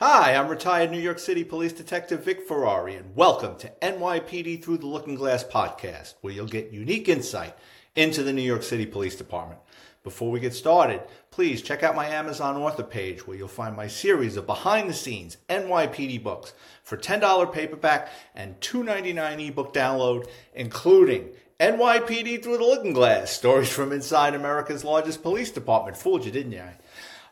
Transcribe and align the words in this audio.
Hi, 0.00 0.34
I'm 0.34 0.48
retired 0.48 0.90
New 0.90 0.98
York 0.98 1.20
City 1.20 1.44
Police 1.44 1.72
Detective 1.72 2.24
Vic 2.24 2.48
Ferrari, 2.48 2.96
and 2.96 3.14
welcome 3.14 3.56
to 3.58 3.70
NYPD 3.80 4.60
Through 4.60 4.78
the 4.78 4.88
Looking 4.88 5.14
Glass 5.14 5.44
podcast, 5.44 6.14
where 6.20 6.32
you'll 6.32 6.48
get 6.48 6.72
unique 6.72 7.08
insight 7.08 7.56
into 7.94 8.24
the 8.24 8.32
New 8.32 8.42
York 8.42 8.64
City 8.64 8.86
Police 8.86 9.14
Department. 9.14 9.60
Before 10.02 10.32
we 10.32 10.40
get 10.40 10.52
started, 10.52 11.02
please 11.30 11.62
check 11.62 11.84
out 11.84 11.94
my 11.94 12.08
Amazon 12.08 12.56
author 12.56 12.82
page 12.82 13.24
where 13.24 13.36
you'll 13.36 13.46
find 13.46 13.76
my 13.76 13.86
series 13.86 14.36
of 14.36 14.48
behind 14.48 14.90
the 14.90 14.94
scenes 14.94 15.36
NYPD 15.48 16.24
books 16.24 16.54
for 16.82 16.96
$10 16.96 17.52
paperback 17.52 18.10
and 18.34 18.58
$2.99 18.58 19.46
ebook 19.46 19.72
download, 19.72 20.26
including 20.56 21.28
NYPD 21.60 22.42
Through 22.42 22.58
the 22.58 22.64
Looking 22.64 22.94
Glass 22.94 23.30
stories 23.30 23.72
from 23.72 23.92
inside 23.92 24.34
America's 24.34 24.82
largest 24.82 25.22
police 25.22 25.52
department. 25.52 25.96
Fooled 25.96 26.24
you, 26.24 26.32
didn't 26.32 26.50
you? 26.50 26.64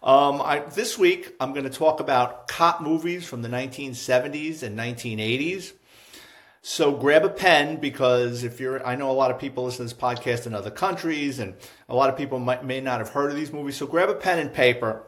Um, 0.03 0.43
I, 0.43 0.61
this 0.61 0.99
week, 0.99 1.35
I'm 1.39 1.53
going 1.53 1.65
to 1.65 1.71
talk 1.71 2.01
about 2.01 2.49
cop 2.49 2.81
movies 2.81 3.25
from 3.25 3.43
the 3.43 3.49
1970s 3.49 4.65
and 4.65 4.77
1980s. 4.77 5.73
So 6.61 6.93
grab 6.93 7.25
a 7.25 7.29
pen 7.29 7.77
because 7.77 8.43
if 8.43 8.59
you're, 8.59 8.85
I 8.85 8.97
know 8.97 9.11
a 9.11 9.13
lot 9.13 9.31
of 9.31 9.39
people 9.39 9.65
listen 9.65 9.87
to 9.87 9.95
this 9.95 10.01
podcast 10.01 10.47
in 10.47 10.55
other 10.55 10.71
countries, 10.71 11.39
and 11.39 11.55
a 11.89 11.95
lot 11.95 12.09
of 12.09 12.17
people 12.17 12.39
might, 12.39 12.65
may 12.65 12.81
not 12.81 12.99
have 12.99 13.11
heard 13.11 13.31
of 13.31 13.37
these 13.37 13.53
movies. 13.53 13.77
So 13.77 13.87
grab 13.87 14.09
a 14.09 14.15
pen 14.15 14.39
and 14.39 14.53
paper. 14.53 15.05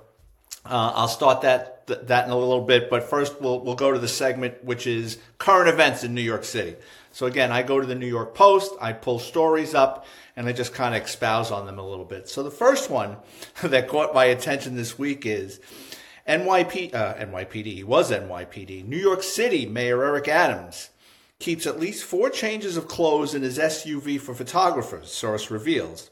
Uh, 0.65 0.93
I'll 0.95 1.09
start 1.09 1.42
that 1.42 1.87
that 1.87 2.25
in 2.25 2.31
a 2.31 2.39
little 2.39 2.65
bit, 2.65 2.89
but 2.89 3.03
first 3.03 3.41
we'll 3.41 3.61
we'll 3.61 3.75
go 3.75 3.92
to 3.92 3.98
the 3.98 4.09
segment 4.09 4.65
which 4.65 4.87
is 4.87 5.19
current 5.37 5.69
events 5.69 6.03
in 6.03 6.15
New 6.15 6.23
York 6.23 6.45
City. 6.45 6.77
So 7.15 7.27
again, 7.27 7.53
I 7.53 7.63
go 7.63 7.81
to 7.81 7.87
the 7.87 7.95
New 7.95 8.09
York 8.09 8.35
Post, 8.35 8.73
I 8.81 8.93
pull 8.93 9.21
stories 9.21 9.73
up, 9.73 10.05
and 10.35 10.49
I 10.49 10.53
just 10.53 10.75
kind 10.75 10.97
of 10.97 11.01
expouse 11.01 11.53
on 11.53 11.65
them 11.65 11.79
a 11.79 11.89
little 11.89 12.05
bit. 12.05 12.29
So 12.29 12.43
the 12.43 12.51
first 12.51 12.91
one 12.91 13.19
that 13.63 13.87
caught 13.87 14.13
my 14.13 14.25
attention 14.25 14.75
this 14.75 14.99
week 14.99 15.25
is 15.25 15.61
NYP, 16.27 16.93
uh, 16.93 17.15
NYPD, 17.15 17.67
he 17.67 17.85
was 17.85 18.11
NYPD, 18.11 18.85
New 18.85 18.97
York 18.97 19.23
City 19.23 19.65
Mayor 19.65 20.03
Eric 20.03 20.27
Adams 20.27 20.91
keeps 21.39 21.69
at 21.69 21.79
least 21.79 22.03
four 22.03 22.31
changes 22.31 22.77
of 22.77 22.89
clothes 22.89 23.33
in 23.33 23.43
his 23.43 23.59
SUV 23.59 24.21
for 24.21 24.34
photographers, 24.34 25.12
source 25.12 25.53
reveals. 25.53 26.11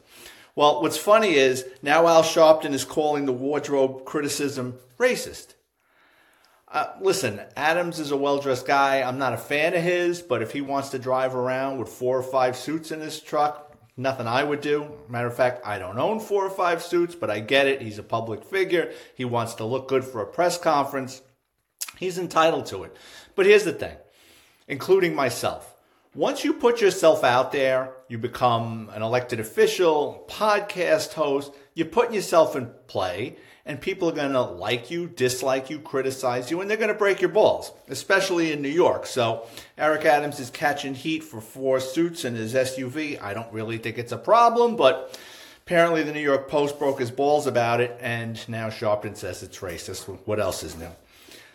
Well, 0.55 0.83
what's 0.83 0.98
funny 0.98 1.34
is 1.34 1.64
now 1.83 2.06
Al 2.06 2.22
Sharpton 2.22 2.75
is 2.75 2.84
calling 2.84 3.27
the 3.27 3.33
wardrobe 3.33 4.05
criticism 4.05 4.78
racist. 4.98 5.55
Uh, 6.73 6.87
listen, 7.01 7.41
Adams 7.55 8.01
is 8.01 8.11
a 8.11 8.17
well 8.17 8.39
dressed 8.39 8.67
guy. 8.67 9.03
I'm 9.03 9.19
not 9.19 9.34
a 9.34 9.39
fan 9.39 9.75
of 9.75 9.83
his, 9.83 10.23
but 10.23 10.42
if 10.42 10.53
he 10.53 10.62
wants 10.62 10.89
to 10.89 10.98
drive 10.98 11.34
around 11.34 11.78
with 11.78 11.91
four 11.91 12.19
or 12.19 12.23
five 12.23 12.56
suits 12.56 12.91
in 12.91 13.01
his 13.01 13.20
truck, 13.20 13.73
Nothing 13.97 14.27
I 14.27 14.42
would 14.42 14.62
do. 14.62 14.91
Matter 15.09 15.27
of 15.27 15.37
fact, 15.37 15.67
I 15.67 15.78
don't 15.78 15.98
own 15.98 16.19
four 16.19 16.47
or 16.47 16.50
five 16.50 16.83
suits, 16.83 17.15
but 17.15 17.31
I 17.31 17.41
get 17.41 17.67
it. 17.67 17.83
He's 17.83 17.98
a 17.98 18.03
public 18.03 18.43
figure. 18.43 18.93
He 19.15 19.25
wants 19.27 19.55
to 19.55 19.65
look 19.65 19.87
good 19.87 20.03
for 20.03 20.23
a 20.23 20.27
press 20.27 20.56
conference. 20.56 21.20
He's 21.98 22.19
entitled 22.19 22.67
to 22.67 22.84
it. 22.84 22.97
But 23.34 23.45
here's 23.47 23.65
the 23.65 23.73
thing, 23.73 23.97
including 24.67 25.15
myself. 25.15 25.77
Once 26.15 26.43
you 26.43 26.55
put 26.55 26.81
yourself 26.81 27.23
out 27.23 27.53
there, 27.53 27.93
you 28.09 28.17
become 28.17 28.91
an 28.95 29.03
elected 29.03 29.41
official, 29.41 30.27
podcast 30.28 31.12
host, 31.12 31.53
you're 31.75 31.87
putting 31.87 32.15
yourself 32.15 32.56
in 32.56 32.70
play 32.87 33.37
and 33.65 33.81
people 33.81 34.09
are 34.09 34.15
going 34.15 34.33
to 34.33 34.42
like 34.42 34.91
you, 34.91 35.06
dislike 35.06 35.70
you, 35.70 35.78
criticize 35.78 36.51
you, 36.51 36.61
and 36.61 36.69
they're 36.69 36.77
going 36.77 36.89
to 36.89 36.95
break 36.95 37.20
your 37.20 37.31
balls, 37.31 37.70
especially 37.89 38.53
in 38.53 38.61
New 38.61 38.69
York. 38.69 39.06
So 39.06 39.47
Eric 39.78 40.05
Adams 40.05 40.41
is 40.41 40.50
catching 40.50 40.95
heat 40.95 41.23
for 41.23 41.41
four 41.41 41.78
suits 41.78 42.25
in 42.25 42.34
his 42.34 42.55
SUV. 42.55 43.23
I 43.23 43.34
don't 43.34 43.53
really 43.53 43.78
think 43.78 43.98
it's 43.98 44.12
a 44.12 44.19
problem, 44.19 44.75
but 44.77 45.17
apparently 45.65 46.03
the 46.03 46.12
New 46.12 46.20
York 46.20 46.48
Post 46.48 46.78
broke 46.78 46.98
his 46.98 47.12
balls 47.12 47.47
about 47.47 47.81
it, 47.81 47.97
and 48.00 48.48
now 48.48 48.69
Sharpton 48.69 49.17
says 49.17 49.43
it's 49.45 49.59
racist. 49.59 50.06
What 50.27 50.41
else 50.41 50.65
is 50.65 50.77
new? 50.77 50.91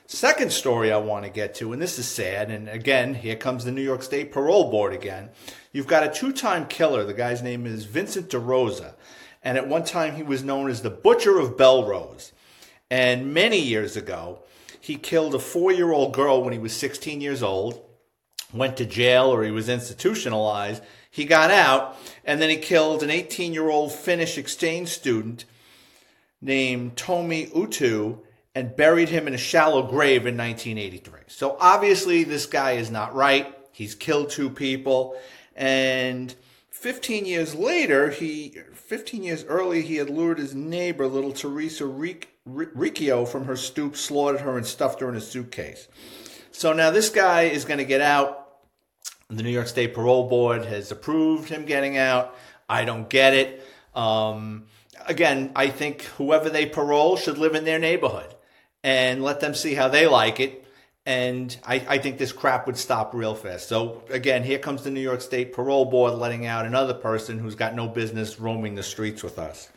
Second 0.09 0.53
story 0.53 0.93
I 0.93 0.97
want 0.97 1.25
to 1.25 1.29
get 1.29 1.55
to, 1.55 1.73
and 1.73 1.81
this 1.81 1.99
is 1.99 2.07
sad, 2.07 2.49
and 2.49 2.69
again, 2.69 3.15
here 3.15 3.35
comes 3.35 3.65
the 3.65 3.73
New 3.73 3.81
York 3.81 4.01
State 4.01 4.31
Parole 4.31 4.71
Board 4.71 4.93
again. 4.93 5.29
You've 5.73 5.87
got 5.87 6.05
a 6.05 6.09
two 6.09 6.31
time 6.31 6.67
killer. 6.67 7.03
The 7.03 7.13
guy's 7.13 7.43
name 7.43 7.65
is 7.65 7.83
Vincent 7.83 8.29
DeRosa 8.29 8.93
and 9.43 9.57
at 9.57 9.67
one 9.67 9.83
time 9.83 10.15
he 10.15 10.23
was 10.23 10.43
known 10.43 10.69
as 10.69 10.81
the 10.81 10.89
Butcher 10.89 11.39
of 11.39 11.57
Bellerose. 11.57 12.31
And 12.89 13.33
many 13.33 13.59
years 13.59 13.97
ago, 13.97 14.39
he 14.79 14.95
killed 14.95 15.35
a 15.35 15.39
four 15.39 15.71
year 15.71 15.91
old 15.91 16.13
girl 16.13 16.43
when 16.43 16.53
he 16.53 16.59
was 16.59 16.73
16 16.73 17.21
years 17.21 17.43
old, 17.43 17.81
went 18.53 18.77
to 18.77 18.85
jail 18.85 19.25
or 19.25 19.43
he 19.43 19.51
was 19.51 19.69
institutionalized. 19.69 20.81
He 21.09 21.25
got 21.25 21.51
out, 21.51 21.97
and 22.23 22.41
then 22.41 22.49
he 22.49 22.57
killed 22.57 23.03
an 23.03 23.09
18 23.09 23.53
year 23.53 23.69
old 23.69 23.91
Finnish 23.91 24.37
exchange 24.37 24.89
student 24.89 25.45
named 26.41 26.95
Tomi 26.95 27.49
Utu 27.55 28.19
and 28.53 28.75
buried 28.75 29.09
him 29.09 29.27
in 29.27 29.33
a 29.33 29.37
shallow 29.37 29.83
grave 29.83 30.25
in 30.25 30.37
1983. 30.37 31.21
So 31.27 31.57
obviously, 31.59 32.23
this 32.23 32.45
guy 32.45 32.73
is 32.73 32.89
not 32.89 33.13
right. 33.13 33.53
He's 33.71 33.93
killed 33.93 34.29
two 34.29 34.49
people. 34.49 35.15
And 35.55 36.33
15 36.77 37.25
years 37.25 37.55
later, 37.55 38.11
he 38.11 38.55
15 38.73 39.23
years 39.23 39.43
earlier, 39.45 39.81
he 39.81 39.95
had 39.95 40.11
lured 40.11 40.37
his 40.37 40.53
neighbor, 40.53 41.07
little 41.07 41.31
Teresa 41.31 41.87
Riccio, 42.45 43.25
from 43.25 43.45
her 43.45 43.55
stoop, 43.55 43.97
slaughtered 43.97 44.41
her, 44.41 44.57
and 44.57 44.65
stuffed 44.65 44.99
her 44.99 45.09
in 45.09 45.15
a 45.15 45.21
suitcase. 45.21 45.87
So 46.51 46.73
now 46.73 46.91
this 46.91 47.09
guy 47.09 47.43
is 47.43 47.65
going 47.65 47.79
to 47.79 47.85
get 47.85 48.01
out. 48.01 48.59
The 49.27 49.41
New 49.41 49.49
York 49.49 49.67
State 49.67 49.95
Parole 49.95 50.29
Board 50.29 50.65
has 50.65 50.91
approved 50.91 51.49
him 51.49 51.65
getting 51.65 51.97
out. 51.97 52.37
I 52.69 52.85
don't 52.85 53.09
get 53.09 53.33
it. 53.33 53.67
Um, 53.95 54.67
again, 55.07 55.51
I 55.55 55.69
think 55.69 56.03
whoever 56.03 56.47
they 56.47 56.67
parole 56.67 57.17
should 57.17 57.39
live 57.39 57.55
in 57.55 57.65
their 57.65 57.79
neighborhood 57.79 58.35
and 58.83 59.23
let 59.23 59.39
them 59.39 59.55
see 59.55 59.73
how 59.73 59.87
they 59.87 60.05
like 60.05 60.39
it 60.39 60.66
and 61.07 61.57
I, 61.65 61.75
I, 61.87 61.97
think 61.99 62.17
this 62.17 62.33
crap 62.33 62.67
would 62.67 62.75
stop 62.75 63.13
real 63.13 63.33
fast. 63.33 63.69
So 63.69 64.03
again, 64.09 64.43
here 64.43 64.59
comes 64.59 64.83
the 64.83 64.91
New 64.91 64.99
York 64.99 65.21
State 65.21 65.53
Parole 65.53 65.85
Board 65.85 66.15
letting 66.15 66.45
out 66.45 66.65
another 66.65 66.93
person 66.93 67.39
who's 67.39 67.55
got 67.55 67.73
no 67.73 67.87
business 67.87 68.41
roaming 68.41 68.75
the 68.75 68.83
streets 68.83 69.23
with 69.23 69.39
us. 69.39 69.69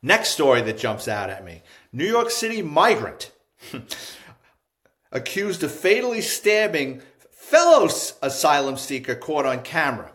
Next 0.00 0.30
story 0.30 0.62
that 0.62 0.78
jumps 0.78 1.06
out 1.06 1.28
at 1.28 1.44
me 1.44 1.60
New 1.92 2.06
York 2.06 2.30
City 2.30 2.62
migrant 2.62 3.30
accused 5.12 5.62
of 5.62 5.70
fatally 5.70 6.22
stabbing 6.22 7.02
fellow 7.30 7.84
asylum 8.22 8.78
seeker 8.78 9.14
caught 9.14 9.44
on 9.44 9.60
camera. 9.60 10.12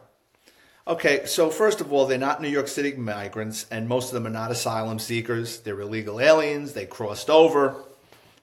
Okay, 0.87 1.27
so 1.27 1.51
first 1.51 1.79
of 1.79 1.93
all, 1.93 2.07
they're 2.07 2.17
not 2.17 2.41
New 2.41 2.47
York 2.47 2.67
City 2.67 2.95
migrants, 2.95 3.67
and 3.69 3.87
most 3.87 4.07
of 4.07 4.13
them 4.15 4.25
are 4.25 4.35
not 4.35 4.49
asylum 4.49 4.97
seekers. 4.97 5.59
They're 5.59 5.81
illegal 5.81 6.19
aliens. 6.19 6.73
They 6.73 6.85
crossed 6.87 7.29
over 7.29 7.75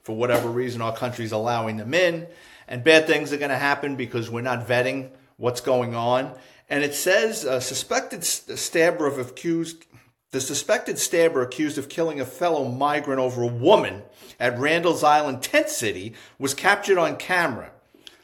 for 0.02 0.16
whatever 0.16 0.48
reason 0.48 0.82
our 0.82 0.94
country's 0.94 1.32
allowing 1.32 1.76
them 1.76 1.94
in. 1.94 2.26
And 2.68 2.84
bad 2.84 3.06
things 3.06 3.32
are 3.32 3.38
going 3.38 3.50
to 3.50 3.58
happen 3.58 3.96
because 3.96 4.30
we're 4.30 4.40
not 4.40 4.66
vetting 4.66 5.10
what's 5.36 5.60
going 5.60 5.94
on. 5.94 6.32
And 6.68 6.84
it 6.84 6.94
says 6.94 7.44
a 7.44 7.60
suspected 7.60 8.24
stabber 8.24 9.06
of 9.06 9.18
accused, 9.18 9.84
the 10.30 10.40
suspected 10.40 10.98
stabber 10.98 11.42
accused 11.42 11.76
of 11.76 11.88
killing 11.88 12.20
a 12.20 12.24
fellow 12.24 12.64
migrant 12.64 13.20
over 13.20 13.42
a 13.42 13.46
woman 13.46 14.02
at 14.40 14.58
Randall's 14.58 15.04
Island 15.04 15.42
tent 15.42 15.68
city 15.68 16.14
was 16.38 16.54
captured 16.54 16.98
on 16.98 17.16
camera. 17.16 17.70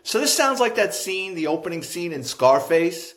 So 0.02 0.20
this 0.20 0.34
sounds 0.34 0.60
like 0.60 0.76
that 0.76 0.94
scene, 0.94 1.34
the 1.34 1.48
opening 1.48 1.82
scene 1.82 2.12
in 2.12 2.24
Scarface, 2.24 3.14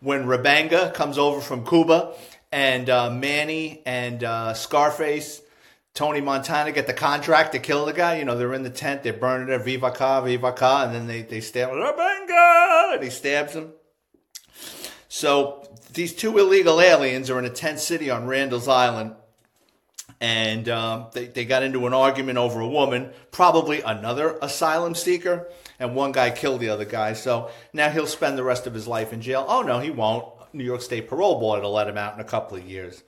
when 0.00 0.24
Rebenga 0.24 0.92
comes 0.92 1.16
over 1.16 1.40
from 1.40 1.64
Cuba 1.64 2.14
and 2.50 2.90
uh, 2.90 3.10
Manny 3.10 3.82
and 3.86 4.24
uh, 4.24 4.52
Scarface 4.52 5.40
Tony 5.94 6.22
Montana 6.22 6.72
get 6.72 6.86
the 6.86 6.94
contract 6.94 7.52
to 7.52 7.58
kill 7.58 7.84
the 7.84 7.92
guy. 7.92 8.18
You 8.18 8.24
know, 8.24 8.36
they're 8.36 8.54
in 8.54 8.62
the 8.62 8.70
tent, 8.70 9.02
they're 9.02 9.12
burning 9.12 9.54
it, 9.54 9.62
Viva 9.62 9.90
Ca, 9.90 10.22
Viva 10.22 10.52
Ca, 10.52 10.84
and 10.84 10.94
then 10.94 11.06
they, 11.06 11.22
they 11.22 11.40
stab 11.40 11.70
him, 11.70 11.82
and 11.82 13.02
he 13.02 13.10
stabs 13.10 13.54
him. 13.54 13.72
So 15.08 15.68
these 15.92 16.14
two 16.14 16.38
illegal 16.38 16.80
aliens 16.80 17.28
are 17.28 17.38
in 17.38 17.44
a 17.44 17.50
tent 17.50 17.78
city 17.78 18.08
on 18.08 18.26
Randall's 18.26 18.68
Island, 18.68 19.14
and 20.20 20.66
um, 20.70 21.08
they, 21.12 21.26
they 21.26 21.44
got 21.44 21.62
into 21.62 21.86
an 21.86 21.92
argument 21.92 22.38
over 22.38 22.60
a 22.60 22.68
woman, 22.68 23.10
probably 23.30 23.82
another 23.82 24.38
asylum 24.40 24.94
seeker, 24.94 25.50
and 25.78 25.94
one 25.94 26.12
guy 26.12 26.30
killed 26.30 26.60
the 26.60 26.70
other 26.70 26.86
guy. 26.86 27.12
So 27.12 27.50
now 27.74 27.90
he'll 27.90 28.06
spend 28.06 28.38
the 28.38 28.44
rest 28.44 28.66
of 28.66 28.72
his 28.72 28.88
life 28.88 29.12
in 29.12 29.20
jail. 29.20 29.44
Oh, 29.46 29.60
no, 29.60 29.80
he 29.80 29.90
won't. 29.90 30.24
New 30.54 30.64
York 30.64 30.80
State 30.80 31.08
Parole 31.08 31.40
Board 31.40 31.62
will 31.62 31.72
let 31.72 31.88
him 31.88 31.98
out 31.98 32.14
in 32.14 32.20
a 32.20 32.24
couple 32.24 32.56
of 32.56 32.64
years. 32.64 33.02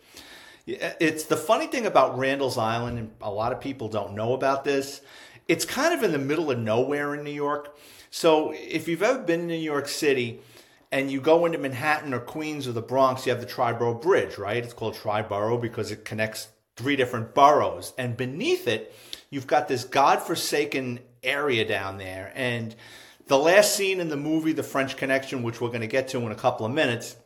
It's 0.67 1.25
the 1.25 1.37
funny 1.37 1.67
thing 1.67 1.87
about 1.87 2.17
Randall's 2.17 2.57
Island, 2.57 2.99
and 2.99 3.11
a 3.21 3.31
lot 3.31 3.53
of 3.53 3.61
people 3.61 3.89
don't 3.89 4.15
know 4.15 4.33
about 4.33 4.65
this. 4.65 5.03
It's 5.47 5.67
kind 5.67 5.93
of 5.93 6.03
in 6.03 6.13
the 6.13 6.19
middle 6.19 6.51
of 6.51 6.59
nowhere 6.59 7.15
in 7.15 7.23
New 7.23 7.31
York. 7.31 7.77
So 8.11 8.53
if 8.53 8.89
you've 8.89 9.03
ever 9.03 9.19
been 9.19 9.41
to 9.41 9.47
New 9.47 9.55
York 9.55 9.89
City 9.89 10.41
and 10.91 11.11
you 11.11 11.21
go 11.21 11.45
into 11.45 11.59
Manhattan 11.59 12.15
or 12.15 12.21
Queens 12.21 12.67
or 12.67 12.73
the 12.73 12.81
Bronx, 12.81 13.27
you 13.27 13.33
have 13.33 13.43
the 13.43 13.47
Triborough 13.47 14.01
Bridge, 14.01 14.39
right? 14.39 14.65
It's 14.65 14.73
called 14.73 14.95
Triborough 14.95 15.61
because 15.61 15.91
it 15.91 16.05
connects 16.05 16.49
three 16.77 16.97
different 16.97 17.35
boroughs. 17.35 17.93
And 17.99 18.17
beneath 18.17 18.67
it, 18.67 18.95
you've 19.29 19.47
got 19.47 19.69
this 19.69 19.85
godforsaken 19.85 21.01
area 21.23 21.67
down 21.67 21.99
there. 21.99 22.33
And 22.35 22.75
the 23.27 23.39
last 23.39 23.75
scene 23.75 24.01
in 24.01 24.09
the 24.09 24.17
movie, 24.17 24.53
The 24.53 24.63
French 24.63 24.97
Connection, 24.97 25.43
which 25.43 25.61
we're 25.61 25.69
going 25.69 25.81
to 25.83 25.87
get 25.87 26.09
to 26.09 26.19
in 26.21 26.33
a 26.33 26.37
couple 26.37 26.65
of 26.65 26.73
minutes, 26.73 27.17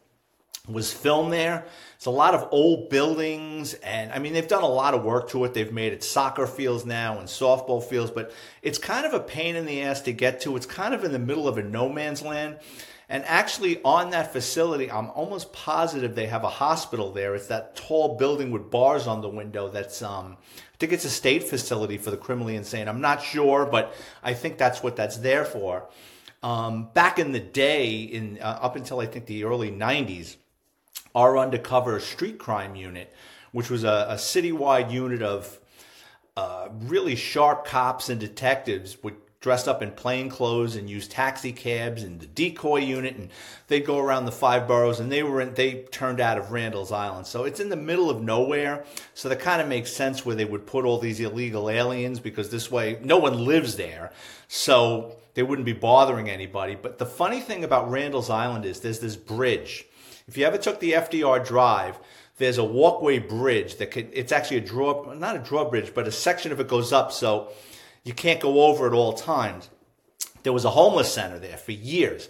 was 0.66 0.92
filmed 0.92 1.32
there. 1.32 1.66
It's 1.98 2.06
a 2.06 2.10
lot 2.10 2.32
of 2.32 2.50
old 2.52 2.90
buildings, 2.90 3.74
and 3.74 4.12
I 4.12 4.20
mean, 4.20 4.32
they've 4.32 4.46
done 4.46 4.62
a 4.62 4.68
lot 4.68 4.94
of 4.94 5.02
work 5.02 5.30
to 5.30 5.44
it. 5.44 5.52
They've 5.52 5.72
made 5.72 5.92
it 5.92 6.04
soccer 6.04 6.46
fields 6.46 6.86
now 6.86 7.18
and 7.18 7.26
softball 7.26 7.82
fields, 7.82 8.12
but 8.12 8.32
it's 8.62 8.78
kind 8.78 9.04
of 9.04 9.14
a 9.14 9.18
pain 9.18 9.56
in 9.56 9.66
the 9.66 9.82
ass 9.82 10.02
to 10.02 10.12
get 10.12 10.42
to. 10.42 10.54
It's 10.54 10.64
kind 10.64 10.94
of 10.94 11.02
in 11.02 11.10
the 11.10 11.18
middle 11.18 11.48
of 11.48 11.58
a 11.58 11.62
no 11.64 11.88
man's 11.88 12.22
land. 12.22 12.60
And 13.08 13.24
actually, 13.24 13.82
on 13.82 14.10
that 14.10 14.32
facility, 14.32 14.88
I'm 14.88 15.10
almost 15.10 15.52
positive 15.52 16.14
they 16.14 16.26
have 16.26 16.44
a 16.44 16.48
hospital 16.48 17.10
there. 17.10 17.34
It's 17.34 17.48
that 17.48 17.74
tall 17.74 18.16
building 18.16 18.52
with 18.52 18.70
bars 18.70 19.08
on 19.08 19.20
the 19.20 19.28
window. 19.28 19.68
That's, 19.68 20.00
um, 20.00 20.36
I 20.38 20.76
think 20.78 20.92
it's 20.92 21.04
a 21.04 21.10
state 21.10 21.48
facility 21.48 21.98
for 21.98 22.12
the 22.12 22.16
criminally 22.16 22.54
insane. 22.54 22.86
I'm 22.86 23.00
not 23.00 23.24
sure, 23.24 23.66
but 23.66 23.92
I 24.22 24.34
think 24.34 24.56
that's 24.56 24.84
what 24.84 24.94
that's 24.94 25.16
there 25.16 25.44
for. 25.44 25.88
Um, 26.44 26.90
back 26.94 27.18
in 27.18 27.32
the 27.32 27.40
day, 27.40 27.96
in 27.96 28.38
uh, 28.40 28.60
up 28.62 28.76
until 28.76 29.00
I 29.00 29.06
think 29.06 29.26
the 29.26 29.42
early 29.42 29.72
90s, 29.72 30.36
our 31.14 31.38
undercover 31.38 32.00
street 32.00 32.38
crime 32.38 32.76
unit, 32.76 33.12
which 33.52 33.70
was 33.70 33.84
a, 33.84 34.06
a 34.10 34.14
citywide 34.14 34.90
unit 34.92 35.22
of 35.22 35.58
uh, 36.36 36.68
really 36.82 37.16
sharp 37.16 37.64
cops 37.64 38.08
and 38.08 38.20
detectives, 38.20 39.02
would 39.02 39.16
dressed 39.40 39.68
up 39.68 39.82
in 39.82 39.92
plain 39.92 40.28
clothes 40.28 40.74
and 40.74 40.90
used 40.90 41.12
taxi 41.12 41.52
cabs 41.52 42.02
and 42.02 42.20
the 42.20 42.26
decoy 42.26 42.78
unit 42.80 43.14
and 43.14 43.30
they'd 43.68 43.86
go 43.86 43.98
around 43.98 44.24
the 44.24 44.32
five 44.32 44.66
boroughs 44.66 44.98
and 44.98 45.12
they 45.12 45.22
were 45.22 45.40
in, 45.40 45.54
they 45.54 45.82
turned 45.92 46.20
out 46.20 46.38
of 46.38 46.50
Randall's 46.50 46.90
Island. 46.90 47.26
So 47.26 47.44
it's 47.44 47.60
in 47.60 47.68
the 47.68 47.76
middle 47.76 48.10
of 48.10 48.20
nowhere. 48.20 48.84
So 49.14 49.28
that 49.28 49.38
kind 49.38 49.62
of 49.62 49.68
makes 49.68 49.92
sense 49.92 50.26
where 50.26 50.34
they 50.34 50.44
would 50.44 50.66
put 50.66 50.84
all 50.84 50.98
these 50.98 51.20
illegal 51.20 51.70
aliens 51.70 52.18
because 52.18 52.50
this 52.50 52.70
way 52.70 52.98
no 53.02 53.18
one 53.18 53.44
lives 53.44 53.76
there. 53.76 54.12
So 54.48 55.16
they 55.34 55.44
wouldn't 55.44 55.66
be 55.66 55.72
bothering 55.72 56.28
anybody. 56.28 56.74
But 56.74 56.98
the 56.98 57.06
funny 57.06 57.40
thing 57.40 57.62
about 57.62 57.90
Randall's 57.90 58.30
Island 58.30 58.64
is 58.64 58.80
there's 58.80 58.98
this 58.98 59.14
bridge. 59.14 59.86
If 60.28 60.36
you 60.36 60.44
ever 60.44 60.58
took 60.58 60.78
the 60.78 60.92
FDR 60.92 61.44
Drive, 61.44 61.98
there's 62.36 62.58
a 62.58 62.64
walkway 62.64 63.18
bridge 63.18 63.76
that 63.78 63.90
could, 63.90 64.10
it's 64.12 64.30
actually 64.30 64.58
a 64.58 64.60
draw, 64.60 65.12
not 65.14 65.36
a 65.36 65.38
drawbridge, 65.40 65.94
but 65.94 66.06
a 66.06 66.12
section 66.12 66.52
of 66.52 66.60
it 66.60 66.68
goes 66.68 66.92
up. 66.92 67.10
So 67.10 67.48
you 68.04 68.12
can't 68.12 68.38
go 68.38 68.62
over 68.66 68.86
at 68.86 68.92
all 68.92 69.14
times. 69.14 69.70
There 70.42 70.52
was 70.52 70.66
a 70.66 70.70
homeless 70.70 71.12
center 71.12 71.38
there 71.38 71.56
for 71.56 71.72
years. 71.72 72.28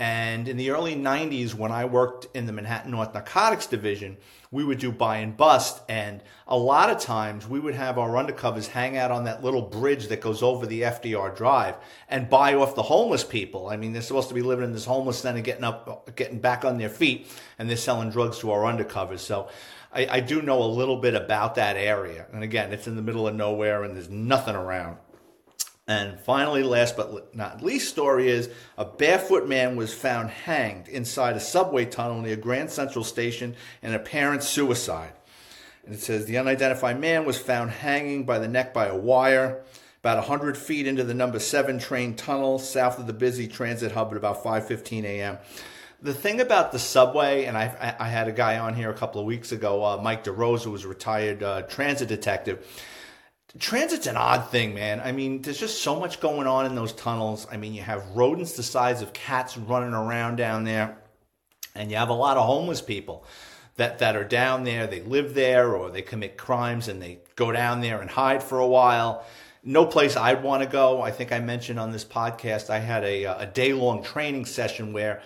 And 0.00 0.48
in 0.48 0.56
the 0.56 0.70
early 0.70 0.96
90s, 0.96 1.54
when 1.54 1.70
I 1.70 1.84
worked 1.84 2.26
in 2.34 2.46
the 2.46 2.52
Manhattan 2.52 2.90
North 2.90 3.14
Narcotics 3.14 3.68
Division, 3.68 4.16
we 4.50 4.64
would 4.64 4.78
do 4.78 4.90
buy 4.90 5.18
and 5.18 5.36
bust. 5.36 5.82
And 5.88 6.20
a 6.48 6.58
lot 6.58 6.90
of 6.90 6.98
times 6.98 7.48
we 7.48 7.60
would 7.60 7.76
have 7.76 7.96
our 7.96 8.10
undercovers 8.10 8.66
hang 8.66 8.96
out 8.96 9.12
on 9.12 9.24
that 9.24 9.44
little 9.44 9.62
bridge 9.62 10.08
that 10.08 10.20
goes 10.20 10.42
over 10.42 10.66
the 10.66 10.82
FDR 10.82 11.36
Drive 11.36 11.76
and 12.08 12.28
buy 12.28 12.54
off 12.54 12.74
the 12.74 12.82
homeless 12.82 13.22
people. 13.22 13.68
I 13.68 13.76
mean, 13.76 13.92
they're 13.92 14.02
supposed 14.02 14.28
to 14.30 14.34
be 14.34 14.42
living 14.42 14.64
in 14.64 14.72
this 14.72 14.84
homeless 14.84 15.20
center, 15.20 15.40
getting 15.42 15.64
up, 15.64 16.16
getting 16.16 16.40
back 16.40 16.64
on 16.64 16.76
their 16.76 16.88
feet, 16.88 17.28
and 17.60 17.70
they're 17.70 17.76
selling 17.76 18.10
drugs 18.10 18.40
to 18.40 18.50
our 18.50 18.62
undercovers. 18.62 19.20
So 19.20 19.48
I, 19.92 20.08
I 20.10 20.20
do 20.20 20.42
know 20.42 20.60
a 20.60 20.66
little 20.66 20.96
bit 20.96 21.14
about 21.14 21.54
that 21.54 21.76
area. 21.76 22.26
And 22.32 22.42
again, 22.42 22.72
it's 22.72 22.88
in 22.88 22.96
the 22.96 23.02
middle 23.02 23.28
of 23.28 23.36
nowhere 23.36 23.84
and 23.84 23.94
there's 23.94 24.10
nothing 24.10 24.56
around. 24.56 24.96
And 25.86 26.18
finally, 26.18 26.62
last 26.62 26.96
but 26.96 27.34
not 27.36 27.62
least, 27.62 27.90
story 27.90 28.28
is 28.28 28.48
a 28.78 28.86
barefoot 28.86 29.46
man 29.46 29.76
was 29.76 29.92
found 29.92 30.30
hanged 30.30 30.88
inside 30.88 31.36
a 31.36 31.40
subway 31.40 31.84
tunnel 31.84 32.22
near 32.22 32.36
Grand 32.36 32.70
Central 32.70 33.04
Station 33.04 33.54
in 33.82 33.92
apparent 33.92 34.42
suicide. 34.42 35.12
And 35.84 35.94
it 35.94 36.00
says 36.00 36.24
the 36.24 36.38
unidentified 36.38 36.98
man 36.98 37.26
was 37.26 37.38
found 37.38 37.70
hanging 37.70 38.24
by 38.24 38.38
the 38.38 38.48
neck 38.48 38.72
by 38.72 38.86
a 38.86 38.96
wire 38.96 39.62
about 40.00 40.18
100 40.18 40.56
feet 40.56 40.86
into 40.86 41.02
the 41.02 41.14
number 41.14 41.38
7 41.38 41.78
train 41.78 42.14
tunnel 42.14 42.58
south 42.58 42.98
of 42.98 43.06
the 43.06 43.12
busy 43.14 43.48
transit 43.48 43.92
hub 43.92 44.10
at 44.10 44.16
about 44.18 44.44
5.15 44.44 45.04
a.m. 45.04 45.38
The 46.02 46.12
thing 46.12 46.42
about 46.42 46.72
the 46.72 46.78
subway, 46.78 47.44
and 47.44 47.56
I, 47.56 47.96
I 47.98 48.08
had 48.08 48.28
a 48.28 48.32
guy 48.32 48.58
on 48.58 48.74
here 48.74 48.90
a 48.90 48.94
couple 48.94 49.22
of 49.22 49.26
weeks 49.26 49.52
ago, 49.52 49.82
uh, 49.82 50.00
Mike 50.02 50.24
DeRose, 50.24 50.62
who 50.62 50.70
was 50.70 50.84
a 50.84 50.88
retired 50.88 51.42
uh, 51.42 51.62
transit 51.62 52.08
detective, 52.08 52.66
transit's 53.58 54.06
an 54.06 54.16
odd 54.16 54.50
thing, 54.50 54.74
man. 54.74 55.00
I 55.00 55.12
mean, 55.12 55.42
there's 55.42 55.58
just 55.58 55.82
so 55.82 55.98
much 55.98 56.20
going 56.20 56.46
on 56.46 56.66
in 56.66 56.74
those 56.74 56.92
tunnels. 56.92 57.46
I 57.50 57.56
mean, 57.56 57.74
you 57.74 57.82
have 57.82 58.04
rodents 58.14 58.56
the 58.56 58.62
size 58.62 59.02
of 59.02 59.12
cats 59.12 59.56
running 59.56 59.94
around 59.94 60.36
down 60.36 60.64
there, 60.64 60.98
and 61.74 61.90
you 61.90 61.96
have 61.96 62.08
a 62.08 62.14
lot 62.14 62.36
of 62.36 62.46
homeless 62.46 62.82
people 62.82 63.24
that, 63.76 63.98
that 63.98 64.16
are 64.16 64.24
down 64.24 64.64
there. 64.64 64.86
They 64.86 65.02
live 65.02 65.34
there 65.34 65.74
or 65.74 65.90
they 65.90 66.02
commit 66.02 66.36
crimes 66.36 66.88
and 66.88 67.00
they 67.00 67.18
go 67.36 67.52
down 67.52 67.80
there 67.80 68.00
and 68.00 68.10
hide 68.10 68.42
for 68.42 68.58
a 68.58 68.66
while. 68.66 69.24
No 69.62 69.86
place 69.86 70.16
I'd 70.16 70.42
want 70.42 70.62
to 70.62 70.68
go. 70.68 71.00
I 71.00 71.10
think 71.10 71.32
I 71.32 71.40
mentioned 71.40 71.80
on 71.80 71.90
this 71.90 72.04
podcast, 72.04 72.70
I 72.70 72.78
had 72.78 73.02
a, 73.04 73.24
a 73.24 73.46
day 73.46 73.72
long 73.72 74.02
training 74.02 74.44
session 74.44 74.92
where 74.92 75.22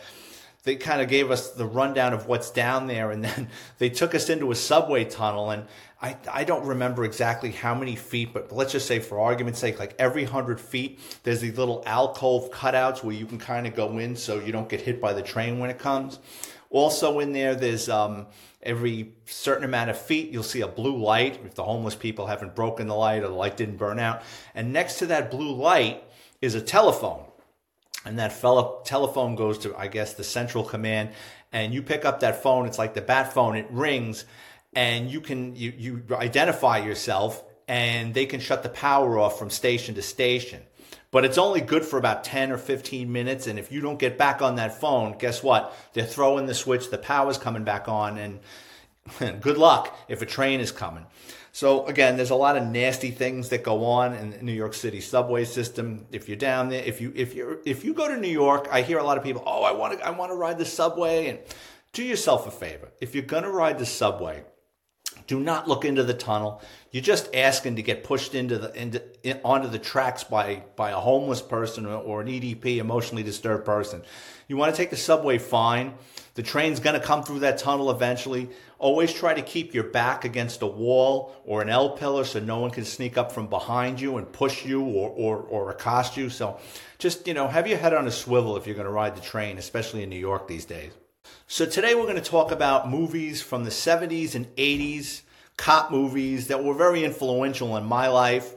they 0.65 0.77
kind 0.77 1.01
of 1.01 1.09
gave 1.09 1.31
us 1.31 1.51
the 1.51 1.67
rundown 1.67 2.13
of 2.13 2.27
what's 2.27 2.51
down 2.51 2.87
there 2.87 3.11
and 3.11 3.25
then 3.25 3.49
they 3.79 3.91
took 3.91 4.15
us 4.15 4.29
into 4.29 4.51
a 4.51 4.55
subway 4.55 5.05
tunnel 5.05 5.51
and 5.51 5.67
I, 6.01 6.17
I 6.33 6.45
don't 6.45 6.65
remember 6.65 7.05
exactly 7.05 7.51
how 7.51 7.75
many 7.75 7.97
feet, 7.97 8.33
but 8.33 8.53
let's 8.53 8.71
just 8.71 8.87
say 8.87 9.01
for 9.01 9.19
argument's 9.19 9.59
sake, 9.59 9.81
like 9.81 9.97
every 9.99 10.25
hundred 10.25 10.61
feet, 10.61 11.01
there's 11.25 11.41
these 11.41 11.59
little 11.59 11.83
alcove 11.87 12.51
cutouts 12.53 13.03
where 13.03 13.15
you 13.15 13.27
can 13.27 13.39
kind 13.39 13.67
of 13.67 13.75
go 13.75 13.99
in 13.99 14.15
so 14.15 14.39
you 14.39 14.53
don't 14.53 14.69
get 14.69 14.81
hit 14.81 15.01
by 15.01 15.13
the 15.13 15.23
train 15.23 15.59
when 15.59 15.71
it 15.71 15.79
comes. 15.79 16.21
Also 16.71 17.19
in 17.19 17.33
there, 17.33 17.57
there's 17.57 17.89
um, 17.89 18.27
every 18.63 19.13
certain 19.25 19.65
amount 19.65 19.91
of 19.91 19.99
feet, 19.99 20.31
you'll 20.31 20.45
see 20.45 20.61
a 20.61 20.69
blue 20.69 20.97
light 20.97 21.41
if 21.45 21.55
the 21.55 21.65
homeless 21.65 21.97
people 21.97 22.29
haven't 22.29 22.55
broken 22.55 22.87
the 22.87 22.95
light 22.95 23.25
or 23.25 23.29
the 23.29 23.35
light 23.35 23.57
didn't 23.57 23.77
burn 23.77 23.99
out. 23.99 24.23
And 24.55 24.73
next 24.73 24.99
to 25.01 25.07
that 25.07 25.33
blue 25.33 25.53
light 25.53 26.05
is 26.41 26.55
a 26.55 26.61
telephone. 26.61 27.25
And 28.05 28.21
that 28.21 28.33
fella 28.33 28.85
telephone 28.85 29.35
goes 29.35 29.59
to, 29.59 29.77
I 29.77 29.89
guess, 29.89 30.15
the 30.15 30.25
central 30.25 30.63
command. 30.63 31.11
And 31.53 31.75
you 31.75 31.83
pick 31.83 32.05
up 32.05 32.21
that 32.21 32.43
phone, 32.43 32.67
it's 32.67 32.79
like 32.79 32.95
the 32.95 33.01
bat 33.01 33.33
phone, 33.33 33.57
it 33.57 33.67
rings 33.71 34.25
and 34.79 35.11
you 35.11 35.21
can 35.21 35.57
you, 35.57 35.73
you 35.77 36.03
identify 36.13 36.79
yourself 36.79 37.43
and 37.67 38.15
they 38.15 38.27
can 38.27 38.39
shut 38.39 38.63
the 38.63 38.69
power 38.69 39.19
off 39.19 39.37
from 39.37 39.51
station 39.51 39.97
to 39.97 40.03
station. 40.03 40.63
But 41.11 41.25
it's 41.25 41.37
only 41.37 41.61
good 41.61 41.85
for 41.85 41.99
about 41.99 42.23
10 42.23 42.53
or 42.53 42.59
15 42.59 43.11
minutes 43.11 43.49
and 43.49 43.59
if 43.59 43.73
you 43.73 43.81
don't 43.81 43.99
get 43.99 44.17
back 44.17 44.41
on 44.41 44.55
that 44.55 44.81
phone 44.81 45.19
guess 45.19 45.43
what? 45.43 45.77
They're 45.95 46.05
throwing 46.05 46.47
the 46.47 46.55
switch 46.55 46.91
the 46.91 46.99
power's 46.99 47.39
coming 47.39 47.65
back 47.65 47.89
on 47.89 48.19
and 48.19 49.41
good 49.43 49.59
luck 49.59 49.99
if 50.07 50.23
a 50.23 50.27
train 50.27 50.61
is 50.61 50.71
coming. 50.71 51.07
So 51.51 51.85
again 51.87 52.17
there's 52.17 52.31
a 52.31 52.37
lot 52.37 52.57
of 52.57 52.65
nasty 52.65 53.11
things 53.11 53.49
that 53.49 53.65
go 53.65 53.85
on 53.85 54.15
in 54.15 54.31
the 54.31 54.43
new 54.43 54.53
york 54.53 54.75
city 54.75 55.01
subway 55.01 55.45
system. 55.45 56.07
If 56.13 56.29
you're 56.29 56.37
down 56.37 56.69
there 56.69 56.85
if 56.85 57.01
you 57.01 57.13
if 57.17 57.35
you 57.35 57.59
if 57.65 57.85
you 57.85 57.95
go 57.95 58.07
to 58.07 58.17
new 58.17 58.37
york 58.45 58.69
i 58.71 58.83
hear 58.83 58.99
a 58.99 59.05
lot 59.05 59.19
of 59.19 59.25
people 59.25 59.43
oh 59.45 59.65
i 59.65 59.73
want 59.73 59.99
to 59.99 60.07
i 60.07 60.11
want 60.11 60.31
to 60.31 60.37
ride 60.37 60.57
the 60.57 60.65
subway 60.65 61.27
and 61.31 61.41
do 61.93 62.05
yourself 62.05 62.47
a 62.47 62.53
favor. 62.53 62.93
If 63.01 63.17
you're 63.17 63.25
going 63.25 63.43
to 63.43 63.51
ride 63.51 63.81
the 63.81 63.87
subway 63.87 64.45
do 65.29 65.39
not 65.39 65.69
look 65.69 65.85
into 65.85 66.03
the 66.03 66.15
tunnel. 66.15 66.61
You're 66.91 67.03
just 67.03 67.35
asking 67.35 67.77
to 67.77 67.83
get 67.83 68.03
pushed 68.03 68.35
into 68.35 68.59
the 68.59 68.75
into 68.75 69.03
in, 69.23 69.39
onto 69.45 69.69
the 69.69 69.79
tracks 69.79 70.25
by 70.25 70.65
by 70.75 70.91
a 70.91 70.97
homeless 70.97 71.43
person 71.43 71.85
or, 71.87 71.97
or, 71.97 72.21
an 72.23 72.29
EDP, 72.29 72.79
emotionally 72.79 73.23
disturbed 73.23 73.67
person. 73.67 74.03
You 74.49 74.57
want 74.57 74.75
to 74.75 74.77
take 74.77 74.89
the 74.89 74.97
subway, 74.97 75.37
fine. 75.37 75.95
The 76.35 76.43
train's 76.43 76.81
going 76.81 76.99
to 76.99 77.07
come 77.07 77.23
through 77.23 77.41
that 77.41 77.59
tunnel 77.59 77.91
eventually. 77.91 78.49
Always 78.79 79.13
try 79.13 79.35
to 79.35 79.43
keep 79.43 79.75
your 79.75 79.85
back 79.85 80.25
against 80.25 80.63
a 80.63 80.67
wall 80.67 81.35
or 81.45 81.61
an 81.61 81.69
L 81.69 81.91
pillar 81.91 82.25
so 82.25 82.41
no 82.41 82.61
one 82.61 82.71
can 82.71 82.87
sneak 82.87 83.19
up 83.19 83.31
from 83.31 83.49
behind 83.49 84.01
you 84.01 84.17
and 84.17 84.33
push 84.33 84.65
you 84.65 84.83
or, 84.83 85.11
or, 85.11 85.37
or 85.37 85.71
accost 85.71 86.17
you. 86.17 86.31
So 86.31 86.59
just, 86.99 87.27
you 87.27 87.35
know, 87.35 87.49
have 87.49 87.67
your 87.67 87.77
head 87.77 87.93
on 87.93 88.07
a 88.07 88.11
swivel 88.11 88.57
if 88.57 88.67
you're 88.67 88.77
going 88.77 88.87
to 88.87 88.93
ride 88.93 89.17
the 89.17 89.21
train, 89.21 89.59
especially 89.59 90.05
in 90.05 90.09
New 90.09 90.17
York 90.17 90.49
these 90.49 90.65
days. 90.65 90.93
So 91.51 91.65
today 91.65 91.95
we're 91.95 92.03
going 92.03 92.17
to 92.17 92.21
talk 92.21 92.53
about 92.53 92.91
movies 92.91 93.41
from 93.41 93.65
the 93.65 93.71
70s 93.71 94.35
and 94.35 94.55
80s, 94.57 95.23
cop 95.57 95.91
movies 95.91 96.49
that 96.49 96.63
were 96.63 96.75
very 96.75 97.05
influential 97.05 97.75
in 97.79 97.87
my 97.87 98.09
life. 98.09 98.53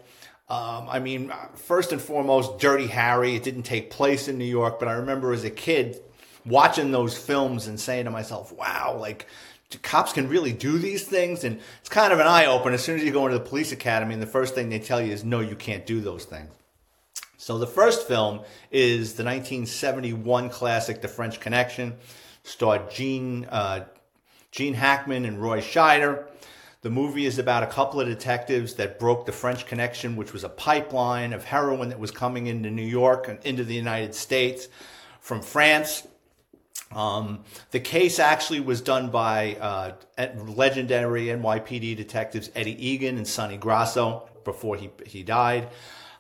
Um, 0.50 0.89
I 0.89 1.00
mean, 1.00 1.31
first 1.55 1.93
and 1.93 2.01
foremost, 2.01 2.60
Dirty 2.60 2.88
Harry. 2.88 3.33
It 3.33 3.43
didn't 3.43 3.63
take 3.63 3.91
place 3.91 4.27
in 4.27 4.38
New 4.38 4.43
York, 4.43 4.77
but 4.77 4.89
I 4.89 4.95
remember 4.95 5.31
as 5.31 5.45
a 5.45 5.50
kid 5.50 6.01
watching 6.45 6.91
those 6.91 7.17
films 7.17 7.67
and 7.67 7.79
saying 7.79 8.03
to 8.05 8.12
myself, 8.12 8.51
wow, 8.51 8.98
like, 9.00 9.25
cops 9.83 10.12
can 10.12 10.27
really 10.27 10.51
do 10.51 10.77
these 10.77 11.05
things? 11.05 11.45
And 11.45 11.62
it's 11.79 11.88
kind 11.88 12.12
of 12.12 12.19
an 12.19 12.27
eye 12.27 12.48
opener. 12.48 12.75
As 12.75 12.83
soon 12.83 13.00
as 13.00 13.05
you 13.05 13.13
go 13.13 13.25
into 13.25 13.38
the 13.38 13.45
police 13.45 13.71
academy, 13.71 14.15
and 14.15 14.21
the 14.21 14.27
first 14.27 14.53
thing 14.53 14.67
they 14.67 14.79
tell 14.79 15.00
you 15.00 15.13
is, 15.13 15.24
no, 15.24 15.39
you 15.39 15.55
can't 15.55 15.86
do 15.86 16.01
those 16.01 16.25
things. 16.25 16.51
So 17.38 17.57
the 17.57 17.67
first 17.67 18.05
film 18.05 18.41
is 18.69 19.13
the 19.13 19.24
1971 19.24 20.50
classic, 20.50 21.01
The 21.01 21.07
French 21.07 21.39
Connection 21.39 21.95
starred 22.43 22.89
Gene, 22.91 23.45
uh, 23.45 23.86
Gene 24.51 24.74
Hackman 24.74 25.25
and 25.25 25.41
Roy 25.41 25.62
Scheider. 25.62 26.25
The 26.81 26.89
movie 26.89 27.25
is 27.27 27.38
about 27.38 27.62
a 27.62 27.67
couple 27.67 28.01
of 28.01 28.07
detectives 28.07 28.74
that 28.75 29.00
broke 29.00 29.27
the 29.27 29.31
French 29.31 29.67
Connection, 29.67 30.15
which 30.15 30.33
was 30.33 30.43
a 30.43 30.50
pipeline 30.50 31.31
of 31.31 31.43
heroin 31.43 31.89
that 31.89 32.00
was 32.00 32.10
coming 32.10 32.48
into 32.48 32.71
New 32.71 32.81
York 32.81 33.27
and 33.27 33.38
into 33.45 33.63
the 33.63 33.75
United 33.75 34.15
States 34.15 34.67
from 35.19 35.41
France. 35.41 36.07
Um, 36.91 37.43
the 37.69 37.79
case 37.79 38.19
actually 38.19 38.60
was 38.60 38.81
done 38.81 39.12
by 39.12 39.55
uh, 39.62 39.93
legendary 40.48 41.25
NYPD 41.25 41.95
detectives 41.95 42.50
Eddie 42.55 42.86
Egan 42.86 43.17
and 43.17 43.27
Sonny 43.27 43.57
Grosso 43.57 44.27
before 44.43 44.75
he, 44.75 44.89
he 45.05 45.24
died. 45.24 45.69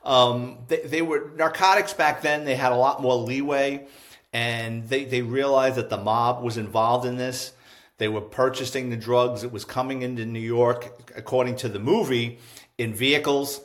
Um, 0.03 0.59
they, 0.67 0.81
they 0.81 1.01
were 1.01 1.31
narcotics 1.35 1.93
back 1.93 2.21
then, 2.21 2.45
they 2.45 2.55
had 2.55 2.71
a 2.71 2.75
lot 2.75 3.01
more 3.01 3.15
leeway 3.15 3.87
and 4.33 4.87
they, 4.87 5.05
they 5.05 5.21
realized 5.21 5.75
that 5.75 5.89
the 5.89 5.97
mob 5.97 6.43
was 6.43 6.57
involved 6.57 7.05
in 7.05 7.17
this. 7.17 7.53
They 7.97 8.07
were 8.07 8.21
purchasing 8.21 8.89
the 8.89 8.97
drugs. 8.97 9.43
It 9.43 9.51
was 9.51 9.65
coming 9.65 10.01
into 10.01 10.25
New 10.25 10.39
York, 10.39 11.11
according 11.15 11.57
to 11.57 11.69
the 11.69 11.79
movie, 11.79 12.39
in 12.77 12.93
vehicles. 12.93 13.61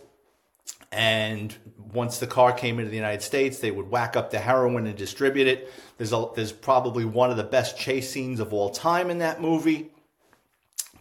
And 0.92 1.54
once 1.92 2.18
the 2.18 2.26
car 2.26 2.52
came 2.52 2.78
into 2.78 2.90
the 2.90 2.96
United 2.96 3.23
States, 3.23 3.58
they 3.58 3.70
would 3.70 3.90
whack 3.90 4.16
up 4.16 4.30
the 4.30 4.38
heroin 4.38 4.87
and 4.87 4.96
distribute 4.96 5.46
it. 5.46 5.73
There's 5.96 6.12
a, 6.12 6.26
there's 6.35 6.52
probably 6.52 7.04
one 7.04 7.30
of 7.30 7.37
the 7.37 7.44
best 7.44 7.78
chase 7.78 8.11
scenes 8.11 8.40
of 8.40 8.52
all 8.52 8.70
time 8.70 9.11
in 9.11 9.18
that 9.18 9.40
movie 9.40 9.90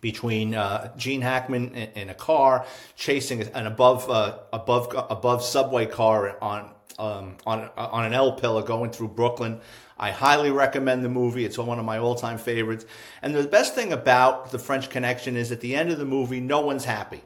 between 0.01 0.53
uh, 0.53 0.95
Gene 0.95 1.21
Hackman 1.21 1.73
in, 1.73 1.89
in, 1.95 2.09
a 2.09 2.13
car 2.13 2.65
chasing 2.95 3.41
an 3.41 3.65
above 3.65 4.09
uh, 4.09 4.37
above 4.53 4.93
above 5.09 5.43
subway 5.43 5.87
car 5.87 6.37
on 6.43 6.69
um, 6.99 7.37
on 7.45 7.69
on 7.77 8.05
an 8.05 8.13
L 8.13 8.33
pillar 8.33 8.63
going 8.63 8.91
through 8.91 9.09
Brooklyn. 9.09 9.59
I 9.97 10.11
highly 10.11 10.51
recommend 10.51 11.05
the 11.05 11.09
movie. 11.09 11.45
It's 11.45 11.57
one 11.57 11.79
of 11.79 11.85
my 11.85 11.99
all 11.99 12.15
time 12.15 12.37
favorites. 12.37 12.85
And 13.21 13.33
the 13.33 13.43
best 13.43 13.75
thing 13.75 13.93
about 13.93 14.51
the 14.51 14.59
French 14.59 14.89
Connection 14.89 15.37
is 15.37 15.51
at 15.51 15.61
the 15.61 15.75
end 15.75 15.89
of 15.91 15.97
the 15.97 16.05
movie, 16.05 16.41
no 16.41 16.61
one's 16.61 16.85
happy 16.85 17.21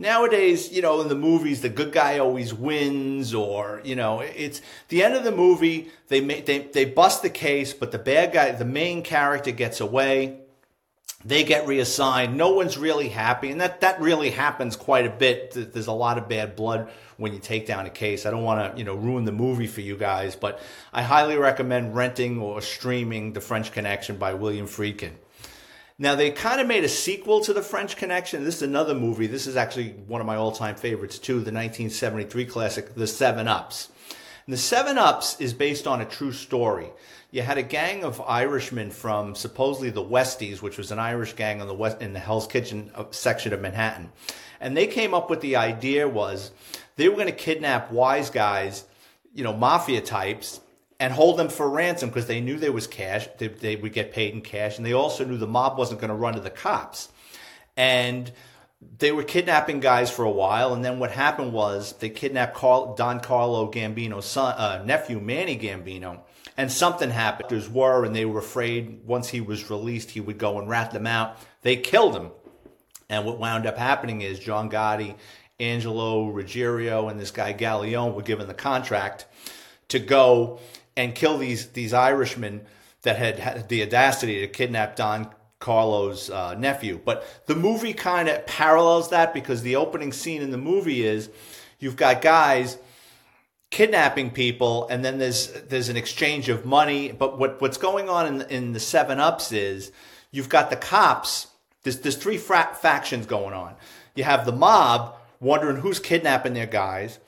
nowadays, 0.00 0.72
you 0.72 0.82
know, 0.82 1.00
in 1.02 1.08
the 1.08 1.14
movies, 1.14 1.60
the 1.60 1.68
good 1.68 1.92
guy 1.92 2.18
always 2.18 2.52
wins, 2.52 3.34
or 3.34 3.80
you 3.84 3.94
know, 3.94 4.20
it's 4.20 4.60
the 4.88 5.04
end 5.04 5.14
of 5.14 5.22
the 5.22 5.30
movie. 5.30 5.90
They 6.08 6.20
they 6.20 6.58
they 6.58 6.84
bust 6.86 7.22
the 7.22 7.30
case, 7.30 7.72
but 7.72 7.92
the 7.92 7.98
bad 7.98 8.32
guy, 8.32 8.50
the 8.52 8.64
main 8.64 9.02
character, 9.02 9.50
gets 9.52 9.80
away. 9.80 10.40
They 11.22 11.44
get 11.44 11.66
reassigned. 11.66 12.36
No 12.36 12.52
one's 12.52 12.78
really 12.78 13.10
happy, 13.10 13.50
and 13.50 13.60
that 13.60 13.82
that 13.82 14.00
really 14.00 14.30
happens 14.30 14.74
quite 14.74 15.06
a 15.06 15.10
bit. 15.10 15.52
There's 15.72 15.86
a 15.86 15.92
lot 15.92 16.16
of 16.16 16.28
bad 16.28 16.56
blood 16.56 16.90
when 17.18 17.34
you 17.34 17.38
take 17.38 17.66
down 17.66 17.84
a 17.84 17.90
case. 17.90 18.24
I 18.24 18.30
don't 18.30 18.42
want 18.42 18.72
to 18.72 18.78
you 18.78 18.84
know 18.84 18.94
ruin 18.94 19.26
the 19.26 19.32
movie 19.32 19.66
for 19.66 19.82
you 19.82 19.96
guys, 19.96 20.34
but 20.34 20.60
I 20.94 21.02
highly 21.02 21.36
recommend 21.36 21.94
renting 21.94 22.40
or 22.40 22.62
streaming 22.62 23.34
The 23.34 23.42
French 23.42 23.70
Connection 23.72 24.16
by 24.16 24.32
William 24.32 24.66
Friedkin. 24.66 25.12
Now 25.98 26.14
they 26.14 26.30
kind 26.30 26.62
of 26.62 26.66
made 26.66 26.84
a 26.84 26.88
sequel 26.88 27.42
to 27.42 27.52
The 27.52 27.60
French 27.60 27.96
Connection. 27.96 28.42
This 28.42 28.56
is 28.56 28.62
another 28.62 28.94
movie. 28.94 29.26
This 29.26 29.46
is 29.46 29.56
actually 29.56 29.90
one 30.06 30.22
of 30.22 30.26
my 30.26 30.36
all-time 30.36 30.76
favorites 30.76 31.18
too, 31.18 31.34
the 31.34 31.52
1973 31.52 32.46
classic, 32.46 32.94
The 32.94 33.06
Seven 33.06 33.46
Ups. 33.46 33.90
And 34.46 34.54
the 34.54 34.58
Seven 34.58 34.96
Ups 34.96 35.38
is 35.38 35.52
based 35.52 35.86
on 35.86 36.00
a 36.00 36.06
true 36.06 36.32
story. 36.32 36.88
You 37.30 37.42
had 37.42 37.58
a 37.58 37.62
gang 37.62 38.02
of 38.02 38.20
Irishmen 38.20 38.90
from 38.90 39.36
supposedly 39.36 39.90
the 39.90 40.04
Westies, 40.04 40.60
which 40.62 40.76
was 40.76 40.90
an 40.90 40.98
Irish 40.98 41.34
gang 41.34 41.60
on 41.60 41.68
the 41.68 41.74
west 41.74 42.02
in 42.02 42.12
the 42.12 42.18
Hell's 42.18 42.48
Kitchen 42.48 42.90
section 43.12 43.52
of 43.52 43.60
Manhattan, 43.60 44.10
and 44.60 44.76
they 44.76 44.86
came 44.86 45.14
up 45.14 45.30
with 45.30 45.40
the 45.40 45.56
idea 45.56 46.08
was 46.08 46.50
they 46.96 47.08
were 47.08 47.14
going 47.14 47.26
to 47.26 47.32
kidnap 47.32 47.90
wise 47.90 48.30
guys, 48.30 48.84
you 49.32 49.42
know, 49.42 49.54
mafia 49.54 50.00
types, 50.00 50.60
and 50.98 51.14
hold 51.14 51.38
them 51.38 51.48
for 51.48 51.68
ransom 51.68 52.10
because 52.10 52.26
they 52.26 52.40
knew 52.40 52.58
there 52.58 52.72
was 52.72 52.86
cash. 52.86 53.26
They, 53.38 53.48
they, 53.48 53.76
would 53.76 53.94
get 53.94 54.12
paid 54.12 54.34
in 54.34 54.42
cash. 54.42 54.76
And 54.76 54.84
they 54.84 54.92
also 54.92 55.24
knew 55.24 55.38
the 55.38 55.46
mob 55.46 55.78
wasn't 55.78 56.00
going 56.00 56.10
to 56.10 56.14
run 56.14 56.34
to 56.34 56.40
the 56.40 56.50
cops. 56.50 57.08
And 57.74 58.30
they 58.98 59.10
were 59.10 59.22
kidnapping 59.22 59.80
guys 59.80 60.10
for 60.10 60.26
a 60.26 60.30
while. 60.30 60.74
And 60.74 60.84
then 60.84 60.98
what 60.98 61.10
happened 61.10 61.54
was 61.54 61.94
they 61.94 62.10
kidnapped 62.10 62.54
Carl, 62.54 62.94
Don 62.96 63.20
Carlo 63.20 63.70
Gambino's 63.72 64.26
son, 64.26 64.54
uh, 64.58 64.82
nephew, 64.84 65.20
Manny 65.20 65.58
Gambino. 65.58 66.20
And 66.60 66.70
something 66.70 67.08
happened. 67.08 67.48
There's 67.48 67.70
were, 67.70 68.04
and 68.04 68.14
they 68.14 68.26
were 68.26 68.38
afraid 68.38 69.00
once 69.06 69.30
he 69.30 69.40
was 69.40 69.70
released, 69.70 70.10
he 70.10 70.20
would 70.20 70.36
go 70.36 70.58
and 70.58 70.68
rat 70.68 70.90
them 70.90 71.06
out. 71.06 71.38
They 71.62 71.76
killed 71.76 72.14
him. 72.14 72.32
And 73.08 73.24
what 73.24 73.38
wound 73.38 73.64
up 73.64 73.78
happening 73.78 74.20
is 74.20 74.38
John 74.38 74.68
Gotti, 74.68 75.14
Angelo 75.58 76.28
Ruggiero, 76.28 77.08
and 77.08 77.18
this 77.18 77.30
guy 77.30 77.54
Gallione 77.54 78.12
were 78.12 78.20
given 78.20 78.46
the 78.46 78.52
contract 78.52 79.24
to 79.88 79.98
go 79.98 80.60
and 80.98 81.14
kill 81.14 81.38
these 81.38 81.68
these 81.68 81.94
Irishmen 81.94 82.66
that 83.04 83.16
had 83.16 83.38
had 83.38 83.70
the 83.70 83.82
audacity 83.82 84.42
to 84.42 84.46
kidnap 84.46 84.96
Don 84.96 85.30
Carlo's 85.60 86.28
uh, 86.28 86.56
nephew. 86.56 87.00
But 87.02 87.24
the 87.46 87.56
movie 87.56 87.94
kind 87.94 88.28
of 88.28 88.44
parallels 88.44 89.08
that 89.08 89.32
because 89.32 89.62
the 89.62 89.76
opening 89.76 90.12
scene 90.12 90.42
in 90.42 90.50
the 90.50 90.58
movie 90.58 91.06
is 91.06 91.30
you've 91.78 91.96
got 91.96 92.20
guys 92.20 92.76
kidnapping 93.70 94.30
people 94.30 94.88
and 94.88 95.04
then 95.04 95.18
there's 95.18 95.52
there's 95.68 95.88
an 95.88 95.96
exchange 95.96 96.48
of 96.48 96.64
money 96.64 97.12
but 97.12 97.38
what 97.38 97.60
what's 97.60 97.76
going 97.76 98.08
on 98.08 98.26
in 98.26 98.42
in 98.50 98.72
the 98.72 98.80
7 98.80 99.20
ups 99.20 99.52
is 99.52 99.92
you've 100.32 100.48
got 100.48 100.70
the 100.70 100.76
cops 100.76 101.46
there's 101.84 102.00
there's 102.00 102.16
three 102.16 102.38
fra- 102.38 102.76
factions 102.80 103.26
going 103.26 103.54
on 103.54 103.74
you 104.14 104.24
have 104.24 104.44
the 104.44 104.52
mob 104.52 105.14
wondering 105.38 105.76
who's 105.76 106.00
kidnapping 106.00 106.54
their 106.54 106.66
guys 106.66 107.20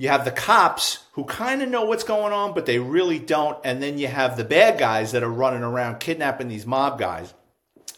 you 0.00 0.08
have 0.08 0.24
the 0.24 0.30
cops 0.30 1.04
who 1.12 1.24
kind 1.24 1.60
of 1.60 1.68
know 1.68 1.84
what's 1.84 2.04
going 2.04 2.32
on, 2.32 2.54
but 2.54 2.64
they 2.64 2.78
really 2.78 3.18
don't. 3.18 3.58
And 3.64 3.82
then 3.82 3.98
you 3.98 4.08
have 4.08 4.38
the 4.38 4.44
bad 4.44 4.78
guys 4.78 5.12
that 5.12 5.22
are 5.22 5.30
running 5.30 5.62
around 5.62 6.00
kidnapping 6.00 6.48
these 6.48 6.64
mob 6.64 6.98
guys. 6.98 7.34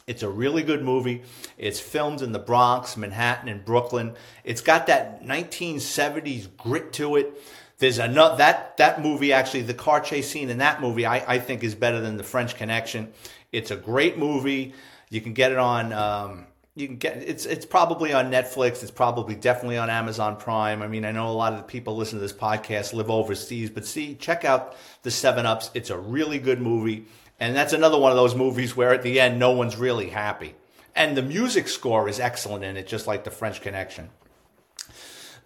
It's 0.08 0.24
a 0.24 0.28
really 0.28 0.64
good 0.64 0.82
movie. 0.82 1.22
It's 1.56 1.78
filmed 1.78 2.20
in 2.20 2.32
the 2.32 2.40
Bronx, 2.40 2.96
Manhattan, 2.96 3.48
and 3.48 3.64
Brooklyn. 3.64 4.16
It's 4.42 4.60
got 4.60 4.88
that 4.88 5.22
1970s 5.22 6.48
grit 6.56 6.92
to 6.94 7.14
it. 7.14 7.40
There's 7.82 7.98
another 7.98 8.36
that 8.36 8.76
that 8.76 9.02
movie 9.02 9.32
actually 9.32 9.62
the 9.62 9.74
car 9.74 10.00
chase 10.00 10.30
scene 10.30 10.50
in 10.50 10.58
that 10.58 10.80
movie 10.80 11.04
I, 11.04 11.34
I 11.34 11.38
think 11.40 11.64
is 11.64 11.74
better 11.74 12.00
than 12.00 12.16
the 12.16 12.22
French 12.22 12.54
Connection. 12.54 13.12
It's 13.50 13.72
a 13.72 13.76
great 13.76 14.16
movie. 14.16 14.72
You 15.10 15.20
can 15.20 15.32
get 15.32 15.50
it 15.50 15.58
on 15.58 15.92
um, 15.92 16.46
you 16.76 16.86
can 16.86 16.98
get 16.98 17.16
it's 17.16 17.44
it's 17.44 17.66
probably 17.66 18.12
on 18.12 18.30
Netflix. 18.30 18.82
It's 18.82 18.92
probably 18.92 19.34
definitely 19.34 19.78
on 19.78 19.90
Amazon 19.90 20.36
Prime. 20.36 20.80
I 20.80 20.86
mean, 20.86 21.04
I 21.04 21.10
know 21.10 21.28
a 21.28 21.32
lot 21.32 21.54
of 21.54 21.58
the 21.58 21.64
people 21.64 21.96
listen 21.96 22.20
to 22.20 22.22
this 22.22 22.32
podcast 22.32 22.92
live 22.92 23.10
overseas, 23.10 23.68
but 23.68 23.84
see, 23.84 24.14
check 24.14 24.44
out 24.44 24.76
the 25.02 25.10
Seven 25.10 25.44
Ups. 25.44 25.72
It's 25.74 25.90
a 25.90 25.98
really 25.98 26.38
good 26.38 26.60
movie, 26.60 27.06
and 27.40 27.56
that's 27.56 27.72
another 27.72 27.98
one 27.98 28.12
of 28.12 28.16
those 28.16 28.36
movies 28.36 28.76
where 28.76 28.94
at 28.94 29.02
the 29.02 29.18
end 29.18 29.40
no 29.40 29.50
one's 29.50 29.76
really 29.76 30.10
happy, 30.10 30.54
and 30.94 31.16
the 31.16 31.22
music 31.22 31.66
score 31.66 32.08
is 32.08 32.20
excellent 32.20 32.62
in 32.62 32.76
it, 32.76 32.86
just 32.86 33.08
like 33.08 33.24
the 33.24 33.32
French 33.32 33.60
Connection. 33.60 34.10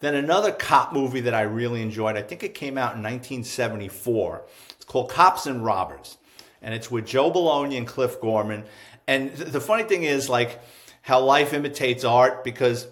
Then 0.00 0.14
another 0.14 0.52
cop 0.52 0.92
movie 0.92 1.20
that 1.22 1.34
I 1.34 1.42
really 1.42 1.82
enjoyed. 1.82 2.16
I 2.16 2.22
think 2.22 2.42
it 2.42 2.54
came 2.54 2.76
out 2.76 2.94
in 2.94 3.02
1974. 3.02 4.42
It's 4.70 4.84
called 4.84 5.10
Cops 5.10 5.46
and 5.46 5.64
Robbers, 5.64 6.18
and 6.60 6.74
it's 6.74 6.90
with 6.90 7.06
Joe 7.06 7.30
Bologna 7.30 7.76
and 7.76 7.86
Cliff 7.86 8.20
Gorman. 8.20 8.64
And 9.06 9.32
the 9.32 9.60
funny 9.60 9.84
thing 9.84 10.02
is, 10.02 10.28
like 10.28 10.60
how 11.02 11.20
life 11.20 11.52
imitates 11.52 12.04
art 12.04 12.42
because 12.42 12.88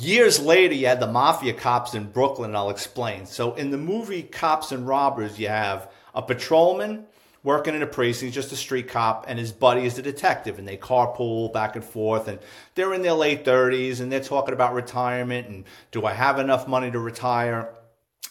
years 0.00 0.40
later 0.40 0.74
you 0.74 0.86
had 0.86 0.98
the 0.98 1.06
mafia 1.06 1.52
cops 1.52 1.94
in 1.94 2.10
Brooklyn, 2.10 2.56
I'll 2.56 2.70
explain. 2.70 3.26
So 3.26 3.54
in 3.54 3.70
the 3.70 3.76
movie 3.76 4.22
Cops 4.22 4.72
and 4.72 4.88
Robbers, 4.88 5.38
you 5.38 5.48
have 5.48 5.90
a 6.14 6.22
patrolman 6.22 7.06
working 7.42 7.74
in 7.74 7.82
a 7.82 7.86
precinct, 7.86 8.34
he's 8.34 8.34
just 8.34 8.52
a 8.52 8.56
street 8.56 8.88
cop, 8.88 9.24
and 9.28 9.38
his 9.38 9.52
buddy 9.52 9.86
is 9.86 9.98
a 9.98 10.02
detective, 10.02 10.58
and 10.58 10.68
they 10.68 10.76
carpool 10.76 11.52
back 11.52 11.74
and 11.74 11.84
forth, 11.84 12.28
and 12.28 12.38
they're 12.74 12.92
in 12.92 13.02
their 13.02 13.14
late 13.14 13.44
30s, 13.44 14.00
and 14.00 14.12
they're 14.12 14.20
talking 14.20 14.54
about 14.54 14.74
retirement, 14.74 15.48
and 15.48 15.64
do 15.90 16.04
I 16.04 16.12
have 16.12 16.38
enough 16.38 16.68
money 16.68 16.90
to 16.90 16.98
retire? 16.98 17.70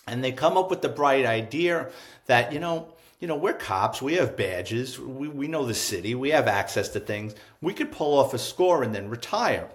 And 0.07 0.23
they 0.23 0.31
come 0.31 0.57
up 0.57 0.69
with 0.69 0.81
the 0.81 0.89
bright 0.89 1.25
idea 1.25 1.89
that, 2.27 2.53
you 2.53 2.59
know, 2.59 2.93
you 3.19 3.27
know, 3.27 3.35
we're 3.35 3.53
cops, 3.53 4.01
we 4.01 4.13
have 4.13 4.37
badges, 4.37 4.99
we, 4.99 5.27
we 5.27 5.47
know 5.47 5.65
the 5.65 5.73
city, 5.73 6.15
we 6.15 6.29
have 6.29 6.47
access 6.47 6.89
to 6.89 6.99
things. 6.99 7.35
We 7.61 7.73
could 7.73 7.91
pull 7.91 8.17
off 8.17 8.33
a 8.33 8.37
score 8.37 8.81
and 8.81 8.95
then 8.95 9.09
retire. 9.09 9.69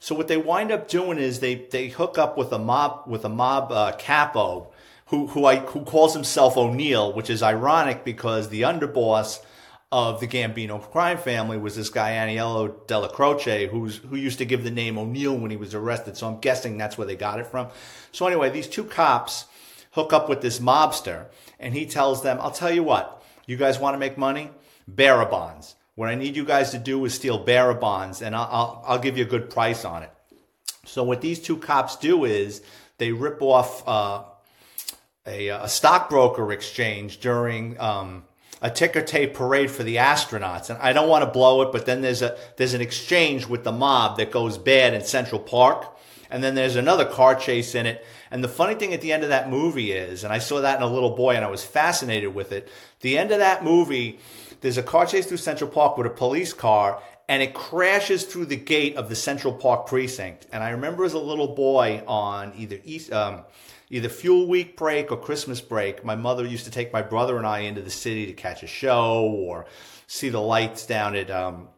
So 0.00 0.14
what 0.14 0.28
they 0.28 0.38
wind 0.38 0.72
up 0.72 0.88
doing 0.88 1.18
is 1.18 1.40
they, 1.40 1.66
they 1.70 1.88
hook 1.88 2.16
up 2.16 2.38
with 2.38 2.52
a 2.52 2.58
mob 2.58 3.02
with 3.06 3.24
a 3.24 3.28
mob 3.28 3.72
uh, 3.72 3.92
capo 3.98 4.70
who 5.08 5.26
who 5.28 5.44
I 5.44 5.56
who 5.56 5.82
calls 5.82 6.14
himself 6.14 6.56
O'Neill, 6.56 7.12
which 7.12 7.30
is 7.30 7.42
ironic 7.42 8.04
because 8.04 8.48
the 8.48 8.62
underboss 8.62 9.40
of 9.90 10.20
the 10.20 10.26
Gambino 10.26 10.78
crime 10.90 11.16
family 11.16 11.56
was 11.56 11.74
this 11.74 11.88
guy 11.88 12.12
Aniello 12.12 12.86
Dellacroce, 12.86 13.68
who's 13.68 13.96
who 13.98 14.16
used 14.16 14.38
to 14.38 14.44
give 14.44 14.64
the 14.64 14.70
name 14.70 14.98
O'Neill 14.98 15.36
when 15.36 15.50
he 15.50 15.56
was 15.56 15.74
arrested. 15.74 16.16
So 16.16 16.28
I'm 16.28 16.40
guessing 16.40 16.76
that's 16.76 16.98
where 16.98 17.06
they 17.06 17.16
got 17.16 17.40
it 17.40 17.46
from. 17.46 17.68
So 18.12 18.26
anyway, 18.26 18.50
these 18.50 18.68
two 18.68 18.84
cops 18.84 19.46
hook 19.92 20.12
up 20.12 20.28
with 20.28 20.42
this 20.42 20.60
mobster 20.60 21.26
and 21.58 21.74
he 21.74 21.86
tells 21.86 22.22
them, 22.22 22.38
I'll 22.40 22.50
tell 22.50 22.70
you 22.70 22.82
what, 22.82 23.22
you 23.46 23.56
guys 23.56 23.78
want 23.78 23.94
to 23.94 23.98
make 23.98 24.18
money? 24.18 24.50
Bearer 24.86 25.26
bonds. 25.26 25.74
What 25.94 26.08
I 26.08 26.14
need 26.14 26.36
you 26.36 26.44
guys 26.44 26.70
to 26.70 26.78
do 26.78 27.04
is 27.04 27.14
steal 27.14 27.38
bearer 27.38 27.74
bonds 27.74 28.22
and 28.22 28.36
I'll, 28.36 28.48
I'll, 28.50 28.84
I'll 28.86 28.98
give 28.98 29.16
you 29.16 29.24
a 29.24 29.28
good 29.28 29.50
price 29.50 29.84
on 29.84 30.02
it. 30.02 30.10
So 30.84 31.02
what 31.02 31.20
these 31.20 31.40
two 31.40 31.56
cops 31.56 31.96
do 31.96 32.24
is 32.24 32.62
they 32.98 33.12
rip 33.12 33.42
off 33.42 33.86
uh, 33.88 34.22
a, 35.28 35.48
a, 35.48 35.68
stockbroker 35.68 36.50
exchange 36.52 37.18
during 37.18 37.78
um, 37.78 38.24
a 38.62 38.70
ticker 38.70 39.02
tape 39.02 39.34
parade 39.34 39.70
for 39.70 39.82
the 39.82 39.96
astronauts. 39.96 40.70
And 40.70 40.78
I 40.80 40.92
don't 40.92 41.08
want 41.08 41.24
to 41.24 41.30
blow 41.30 41.62
it, 41.62 41.72
but 41.72 41.86
then 41.86 42.00
there's 42.00 42.22
a 42.22 42.36
there's 42.56 42.74
an 42.74 42.80
exchange 42.80 43.46
with 43.46 43.64
the 43.64 43.72
mob 43.72 44.16
that 44.16 44.30
goes 44.30 44.58
bad 44.58 44.94
in 44.94 45.04
Central 45.04 45.40
Park 45.40 45.94
and 46.30 46.42
then 46.42 46.54
there's 46.54 46.76
another 46.76 47.04
car 47.04 47.34
chase 47.34 47.74
in 47.74 47.86
it. 47.86 48.04
And 48.30 48.44
the 48.44 48.48
funny 48.48 48.74
thing 48.74 48.92
at 48.92 49.00
the 49.00 49.12
end 49.12 49.22
of 49.22 49.30
that 49.30 49.48
movie 49.48 49.92
is, 49.92 50.24
and 50.24 50.32
I 50.32 50.38
saw 50.38 50.60
that 50.60 50.76
in 50.76 50.82
a 50.82 50.86
little 50.86 51.16
boy 51.16 51.34
and 51.34 51.44
I 51.44 51.50
was 51.50 51.64
fascinated 51.64 52.34
with 52.34 52.52
it. 52.52 52.68
The 53.00 53.16
end 53.16 53.30
of 53.30 53.38
that 53.38 53.64
movie, 53.64 54.18
there's 54.60 54.76
a 54.76 54.82
car 54.82 55.06
chase 55.06 55.26
through 55.26 55.38
Central 55.38 55.70
Park 55.70 55.96
with 55.96 56.06
a 56.06 56.10
police 56.10 56.52
car 56.52 57.02
and 57.28 57.42
it 57.42 57.54
crashes 57.54 58.24
through 58.24 58.46
the 58.46 58.56
gate 58.56 58.96
of 58.96 59.08
the 59.08 59.16
Central 59.16 59.52
Park 59.52 59.86
precinct. 59.86 60.46
And 60.52 60.62
I 60.62 60.70
remember 60.70 61.04
as 61.04 61.14
a 61.14 61.18
little 61.18 61.54
boy 61.54 62.02
on 62.06 62.52
either 62.56 62.78
East, 62.84 63.12
um, 63.12 63.42
either 63.90 64.08
Fuel 64.08 64.46
Week 64.46 64.76
break 64.76 65.10
or 65.10 65.16
Christmas 65.16 65.60
break, 65.60 66.04
my 66.04 66.16
mother 66.16 66.44
used 66.46 66.64
to 66.66 66.70
take 66.70 66.92
my 66.92 67.02
brother 67.02 67.36
and 67.36 67.46
I 67.46 67.60
into 67.60 67.82
the 67.82 67.90
city 67.90 68.26
to 68.26 68.32
catch 68.32 68.62
a 68.62 68.66
show 68.66 69.22
or 69.22 69.66
see 70.06 70.28
the 70.28 70.40
lights 70.40 70.86
down 70.86 71.14
at 71.14 71.30
um, 71.30 71.68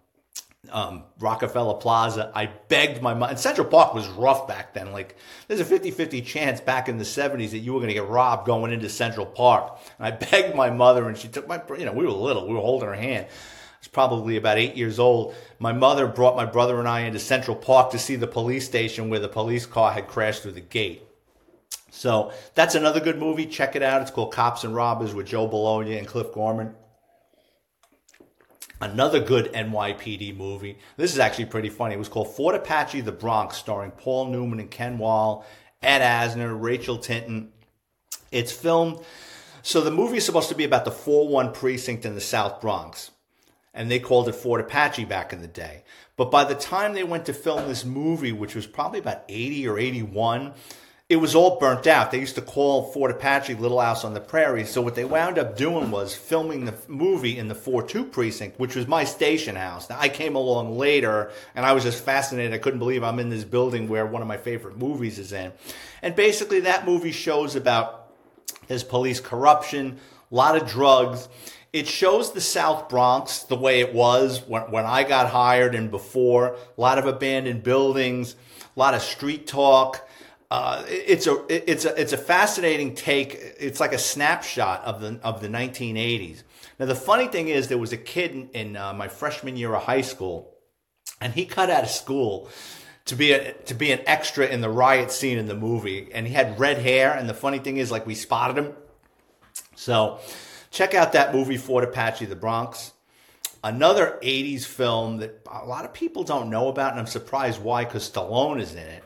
um, 0.71 1.05
Rockefeller 1.19 1.75
Plaza. 1.75 2.31
I 2.35 2.47
begged 2.47 3.03
my 3.03 3.15
mom. 3.15 3.31
And 3.31 3.39
Central 3.39 3.67
Park 3.67 3.95
was 3.95 4.07
rough 4.09 4.47
back 4.47 4.75
then. 4.75 4.93
Like, 4.93 5.17
there's 5.49 5.61
a 5.61 5.65
50 5.65 5.91
50 5.91 6.23
chance 6.23 6.61
back 6.61 6.89
in 6.89 6.99
the 6.99 7.05
70s 7.05 7.51
that 7.51 7.59
you 7.59 7.73
were 7.73 7.79
going 7.79 7.89
to 7.89 7.95
get 7.95 8.09
robbed 8.09 8.47
going 8.47 8.73
into 8.73 8.89
Central 8.89 9.27
Park. 9.27 9.79
And 9.99 10.07
I 10.07 10.11
begged 10.31 10.55
my 10.55 10.71
mother, 10.71 11.09
and 11.09 11.17
she 11.17 11.29
took 11.29 11.49
my, 11.49 11.63
you 11.79 11.85
know, 11.85 11.93
we 11.93 12.05
were 12.05 12.13
little, 12.13 12.47
we 12.47 12.55
were 12.55 12.61
holding 12.61 12.89
her 12.89 12.95
hand. 12.95 13.27
I 13.27 13.81
was 13.81 13.89
probably 13.89 14.37
about 14.37 14.59
eight 14.59 14.77
years 14.77 14.99
old. 14.99 15.35
My 15.59 15.73
mother 15.73 16.07
brought 16.07 16.37
my 16.37 16.45
brother 16.45 16.79
and 16.79 16.89
I 16.89 17.01
into 17.01 17.19
Central 17.19 17.57
Park 17.57 17.93
to 17.93 17.99
see 17.99 18.17
the 18.17 18.27
police 18.27 18.67
station 18.67 19.09
where 19.09 19.21
the 19.21 19.29
police 19.29 19.65
car 19.65 19.93
had 19.93 20.07
crashed 20.07 20.43
through 20.43 20.53
the 20.53 20.61
gate. 20.61 21.03
So 21.91 22.33
that's 22.55 22.75
another 22.75 23.01
good 23.01 23.19
movie. 23.19 23.47
Check 23.47 23.77
it 23.77 23.83
out. 23.83 24.03
It's 24.03 24.11
called 24.11 24.33
Cops 24.33 24.65
and 24.65 24.75
Robbers 24.75 25.15
with 25.15 25.27
Joe 25.27 25.47
Bologna 25.47 25.99
and 25.99 26.07
Cliff 26.07 26.33
Gorman. 26.33 26.75
Another 28.81 29.21
good 29.21 29.53
NYPD 29.53 30.35
movie. 30.37 30.79
This 30.97 31.13
is 31.13 31.19
actually 31.19 31.45
pretty 31.47 31.69
funny. 31.69 31.95
It 31.95 31.99
was 31.99 32.09
called 32.09 32.35
Fort 32.35 32.55
Apache, 32.55 33.03
The 33.03 33.13
Bronx, 33.13 33.59
starring 33.59 33.91
Paul 33.91 34.31
Newman 34.31 34.59
and 34.59 34.71
Ken 34.71 34.97
Wahl, 34.97 35.45
Ed 35.83 36.01
Asner, 36.01 36.59
Rachel 36.59 36.97
Tinton. 36.97 37.53
It's 38.33 38.53
filmed. 38.53 39.01
So 39.63 39.83
the 39.83 39.91
movie 39.91 40.17
is 40.17 40.25
supposed 40.25 40.49
to 40.49 40.55
be 40.55 40.65
about 40.65 40.87
the 40.87 40.91
4 40.91 41.29
1 41.29 41.53
precinct 41.53 42.07
in 42.07 42.15
the 42.15 42.23
South 42.23 42.63
Bronx. 42.63 43.11
And 43.75 43.91
they 43.91 43.99
called 43.99 44.29
it 44.29 44.35
Fort 44.35 44.63
Apache 44.63 45.05
back 45.05 45.33
in 45.33 45.43
the 45.43 45.47
day. 45.47 45.85
But 46.17 46.31
by 46.31 46.45
the 46.45 46.55
time 46.55 46.95
they 46.95 47.05
went 47.05 47.27
to 47.27 47.35
film 47.35 47.69
this 47.69 47.85
movie, 47.85 48.33
which 48.33 48.55
was 48.55 48.67
probably 48.67 48.99
about 48.99 49.25
80 49.29 49.69
or 49.69 49.79
81, 49.79 50.55
it 51.11 51.17
was 51.17 51.35
all 51.35 51.59
burnt 51.59 51.89
out. 51.89 52.13
They 52.13 52.21
used 52.21 52.37
to 52.37 52.41
call 52.41 52.85
Fort 52.85 53.11
Apache 53.11 53.57
Little 53.57 53.81
House 53.81 54.05
on 54.05 54.15
the 54.15 54.21
Prairie. 54.21 54.65
So 54.65 54.81
what 54.81 54.95
they 54.95 55.05
wound 55.05 55.39
up 55.39 55.57
doing 55.57 55.91
was 55.91 56.15
filming 56.15 56.67
the 56.67 56.75
movie 56.87 57.37
in 57.37 57.49
the 57.49 57.55
4-2 57.55 58.13
precinct, 58.13 58.61
which 58.61 58.77
was 58.77 58.87
my 58.87 59.03
station 59.03 59.57
house. 59.57 59.91
Now 59.91 59.99
I 59.99 60.09
came 60.09 60.37
along 60.37 60.79
later 60.79 61.33
and 61.57 61.67
I 61.67 61.73
was 61.73 61.83
just 61.83 62.05
fascinated. 62.05 62.55
I 62.55 62.59
couldn't 62.59 62.79
believe 62.79 63.03
I'm 63.03 63.19
in 63.19 63.29
this 63.29 63.43
building 63.43 63.89
where 63.89 64.07
one 64.07 64.23
of 64.23 64.29
my 64.29 64.37
favorite 64.37 64.79
movies 64.79 65.19
is 65.19 65.33
in. 65.33 65.51
And 66.01 66.15
basically 66.15 66.61
that 66.61 66.87
movie 66.87 67.11
shows 67.11 67.57
about 67.57 68.13
there's 68.69 68.85
police 68.85 69.19
corruption, 69.19 69.99
a 70.31 70.35
lot 70.35 70.55
of 70.55 70.69
drugs. 70.69 71.29
It 71.73 71.89
shows 71.89 72.33
the 72.33 72.41
South 72.41 72.89
Bronx 72.89 73.41
the 73.41 73.57
way 73.57 73.81
it 73.81 73.93
was 73.93 74.47
when, 74.47 74.71
when 74.71 74.87
I 74.87 75.03
got 75.03 75.31
hired 75.31 75.75
and 75.75 75.91
before. 75.91 76.55
A 76.79 76.81
lot 76.81 76.99
of 76.99 77.07
abandoned 77.07 77.65
buildings, 77.65 78.37
a 78.77 78.79
lot 78.79 78.95
of 78.95 79.03
street 79.03 79.49
talk 79.49 80.07
uh, 80.51 80.83
it's 80.89 81.29
a 81.29 81.45
it's 81.49 81.85
a 81.85 82.01
it's 82.01 82.13
a 82.13 82.19
fascinating 82.19 82.95
take. 82.97 83.35
It's 83.61 83.79
like 83.79 83.93
a 83.93 83.99
snapshot 83.99 84.83
of 84.83 85.01
the 85.01 85.21
of 85.23 85.41
the 85.41 85.49
1980s. 85.49 86.43
Now 86.81 86.87
the 86.87 86.97
funny 86.97 87.29
thing 87.29 87.49
is, 87.49 87.69
there 87.69 87.79
was 87.79 87.93
a 87.93 87.97
kid 87.97 88.33
in, 88.33 88.49
in 88.53 88.77
uh, 88.77 88.93
my 88.93 89.07
freshman 89.07 89.57
year 89.57 89.73
of 89.75 89.85
high 89.85 90.01
school, 90.01 90.53
and 91.21 91.33
he 91.33 91.47
cut 91.47 91.71
out 91.71 91.85
of 91.85 91.91
school 91.91 92.49
to 93.05 93.15
be 93.15 93.31
a 93.31 93.53
to 93.53 93.75
be 93.75 93.93
an 93.93 94.01
extra 94.07 94.45
in 94.45 94.61
the 94.61 94.69
riot 94.69 95.13
scene 95.13 95.39
in 95.39 95.47
the 95.47 95.55
movie, 95.55 96.09
and 96.13 96.27
he 96.27 96.33
had 96.33 96.59
red 96.59 96.79
hair. 96.79 97.13
And 97.13 97.29
the 97.29 97.35
funny 97.35 97.61
thing 97.61 97.77
is, 97.77 97.93
like 97.93 98.05
we 98.05 98.17
spotted 98.17 98.59
him. 98.59 98.73
So 99.77 100.19
check 100.73 100.95
out 100.95 101.13
that 101.13 101.33
movie 101.33 101.59
Fort 101.59 101.85
Apache, 101.85 102.27
the 102.27 102.37
Bronx. 102.37 102.93
Another 103.63 104.19
80s 104.23 104.65
film 104.65 105.19
that 105.19 105.47
a 105.47 105.67
lot 105.67 105.85
of 105.85 105.93
people 105.93 106.25
don't 106.25 106.49
know 106.49 106.69
about, 106.69 106.93
and 106.93 107.01
I'm 107.01 107.07
surprised 107.07 107.63
why, 107.63 107.85
because 107.85 108.11
Stallone 108.11 108.59
is 108.59 108.73
in 108.73 108.79
it 108.79 109.05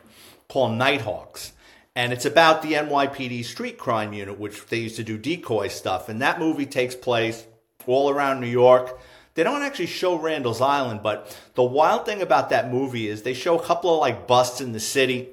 called 0.55 0.77
Nighthawks. 0.77 1.51
And 1.97 2.13
it's 2.13 2.23
about 2.23 2.61
the 2.61 2.75
NYPD 2.75 3.43
street 3.43 3.77
crime 3.77 4.13
unit, 4.13 4.39
which 4.39 4.65
they 4.67 4.77
used 4.77 4.95
to 4.95 5.03
do 5.03 5.17
decoy 5.17 5.67
stuff. 5.67 6.07
And 6.07 6.21
that 6.21 6.39
movie 6.39 6.65
takes 6.65 6.95
place 6.95 7.45
all 7.85 8.09
around 8.09 8.39
New 8.39 8.47
York. 8.47 8.97
They 9.33 9.43
don't 9.43 9.63
actually 9.63 9.87
show 9.87 10.17
Randall's 10.17 10.61
Island, 10.61 11.01
but 11.03 11.37
the 11.55 11.63
wild 11.63 12.05
thing 12.05 12.21
about 12.21 12.51
that 12.51 12.71
movie 12.71 13.09
is 13.09 13.23
they 13.23 13.33
show 13.33 13.59
a 13.59 13.61
couple 13.61 13.93
of 13.93 13.99
like 13.99 14.27
busts 14.27 14.61
in 14.61 14.71
the 14.71 14.79
city. 14.79 15.27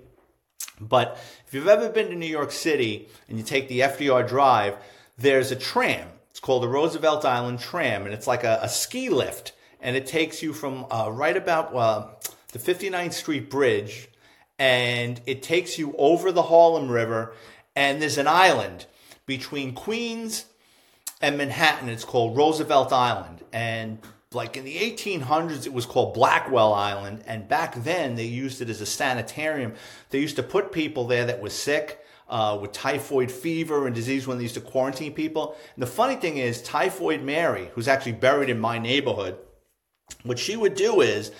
But 0.80 1.16
if 1.46 1.54
you've 1.54 1.68
ever 1.68 1.88
been 1.88 2.08
to 2.08 2.16
New 2.16 2.26
York 2.26 2.50
City 2.50 3.08
and 3.28 3.38
you 3.38 3.44
take 3.44 3.68
the 3.68 3.78
FDR 3.78 4.26
Drive, 4.26 4.74
there's 5.16 5.52
a 5.52 5.56
tram. 5.56 6.08
It's 6.30 6.40
called 6.40 6.64
the 6.64 6.68
Roosevelt 6.68 7.24
Island 7.24 7.60
Tram, 7.60 8.06
and 8.06 8.12
it's 8.12 8.26
like 8.26 8.42
a, 8.42 8.58
a 8.60 8.68
ski 8.68 9.08
lift. 9.08 9.52
And 9.80 9.94
it 9.94 10.08
takes 10.08 10.42
you 10.42 10.52
from 10.52 10.84
uh, 10.90 11.10
right 11.12 11.36
about 11.36 11.72
uh, 11.76 12.08
the 12.50 12.58
59th 12.58 13.12
Street 13.12 13.48
Bridge 13.48 14.08
and 14.62 15.20
it 15.26 15.42
takes 15.42 15.76
you 15.76 15.92
over 15.98 16.30
the 16.30 16.42
Harlem 16.42 16.88
River, 16.88 17.34
and 17.74 18.00
there's 18.00 18.16
an 18.16 18.28
island 18.28 18.86
between 19.26 19.74
Queens 19.74 20.44
and 21.20 21.36
Manhattan. 21.36 21.88
It's 21.88 22.04
called 22.04 22.36
Roosevelt 22.36 22.92
Island, 22.92 23.42
and 23.52 23.98
like 24.32 24.56
in 24.56 24.64
the 24.64 24.76
1800s, 24.76 25.66
it 25.66 25.72
was 25.72 25.84
called 25.84 26.14
Blackwell 26.14 26.72
Island, 26.72 27.24
and 27.26 27.48
back 27.48 27.74
then 27.82 28.14
they 28.14 28.26
used 28.26 28.62
it 28.62 28.70
as 28.70 28.80
a 28.80 28.86
sanitarium. 28.86 29.74
They 30.10 30.20
used 30.20 30.36
to 30.36 30.44
put 30.44 30.70
people 30.70 31.08
there 31.08 31.26
that 31.26 31.42
were 31.42 31.50
sick. 31.50 31.98
Uh, 32.28 32.56
with 32.62 32.72
typhoid 32.72 33.30
fever 33.30 33.84
and 33.86 33.94
disease 33.94 34.26
when 34.26 34.38
they 34.38 34.44
used 34.44 34.54
to 34.54 34.60
quarantine 34.60 35.12
people. 35.12 35.54
And 35.74 35.82
the 35.82 35.86
funny 35.86 36.14
thing 36.14 36.38
is, 36.38 36.62
Typhoid 36.62 37.20
Mary, 37.20 37.68
who's 37.74 37.88
actually 37.88 38.12
buried 38.12 38.48
in 38.48 38.58
my 38.58 38.78
neighborhood, 38.78 39.36
what 40.22 40.38
she 40.38 40.56
would 40.56 40.74
do 40.74 41.02
is 41.02 41.30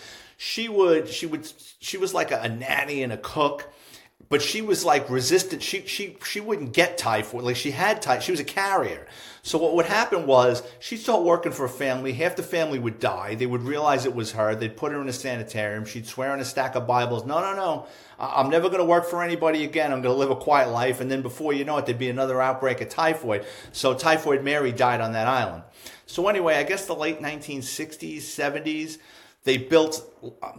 she 0.45 0.69
would 0.69 1.09
she 1.09 1.25
would 1.25 1.49
she 1.79 1.97
was 1.97 2.13
like 2.13 2.33
a, 2.33 2.41
a 2.41 2.49
nanny 2.49 3.05
and 3.05 3.13
a 3.13 3.17
cook 3.17 3.73
but 4.29 4.41
she 4.41 4.63
was 4.63 4.83
like 4.83 5.11
resistant. 5.11 5.63
She 5.63 5.87
she 5.87 6.17
she 6.25 6.41
wouldn't 6.41 6.73
get 6.73 6.97
typhoid. 6.97 7.45
Like 7.45 7.57
she 7.57 7.71
had 7.71 8.01
typhoid. 8.01 8.23
She 8.23 8.31
was 8.31 8.41
a 8.41 8.45
carrier. 8.45 9.07
So 9.43 9.59
what 9.59 9.75
would 9.75 9.85
happen 9.85 10.27
was 10.27 10.63
she'd 10.81 11.01
start 11.01 11.23
working 11.23 11.53
for 11.53 11.67
a 11.67 11.69
family. 11.69 12.15
Half 12.15 12.37
the 12.37 12.43
family 12.43 12.79
would 12.79 12.99
die. 12.99 13.35
They 13.35 13.45
would 13.45 13.63
realize 13.63 14.07
it 14.07 14.15
was 14.15 14.33
her. 14.33 14.55
They'd 14.55 14.75
put 14.75 14.93
her 14.93 15.03
in 15.03 15.09
a 15.09 15.13
sanitarium. 15.13 15.85
She'd 15.85 16.07
swear 16.07 16.33
on 16.33 16.41
a 16.41 16.47
stack 16.47 16.77
of 16.77 16.87
Bibles. 16.87 17.27
No, 17.27 17.41
no, 17.41 17.55
no. 17.55 17.87
I'm 18.19 18.49
never 18.49 18.69
going 18.69 18.81
to 18.81 18.87
work 18.87 19.05
for 19.05 19.23
anybody 19.23 19.65
again. 19.65 19.93
I'm 19.93 20.01
going 20.01 20.15
to 20.15 20.19
live 20.19 20.31
a 20.31 20.37
quiet 20.37 20.71
life. 20.71 21.03
And 21.03 21.11
then 21.11 21.21
before 21.21 21.53
you 21.53 21.67
know 21.67 21.77
it, 21.77 21.85
there'd 21.85 21.99
be 21.99 22.09
another 22.09 22.41
outbreak 22.41 22.81
of 22.81 22.89
typhoid. 22.89 23.45
So 23.73 23.93
typhoid 23.93 24.43
Mary 24.43 24.73
died 24.73 25.03
on 25.03 25.13
that 25.13 25.27
island. 25.27 25.65
So 26.07 26.27
anyway, 26.29 26.55
I 26.55 26.63
guess 26.63 26.87
the 26.87 26.95
late 26.95 27.21
1960s, 27.21 28.19
70s 28.19 28.99
they 29.45 29.57
built 29.57 30.03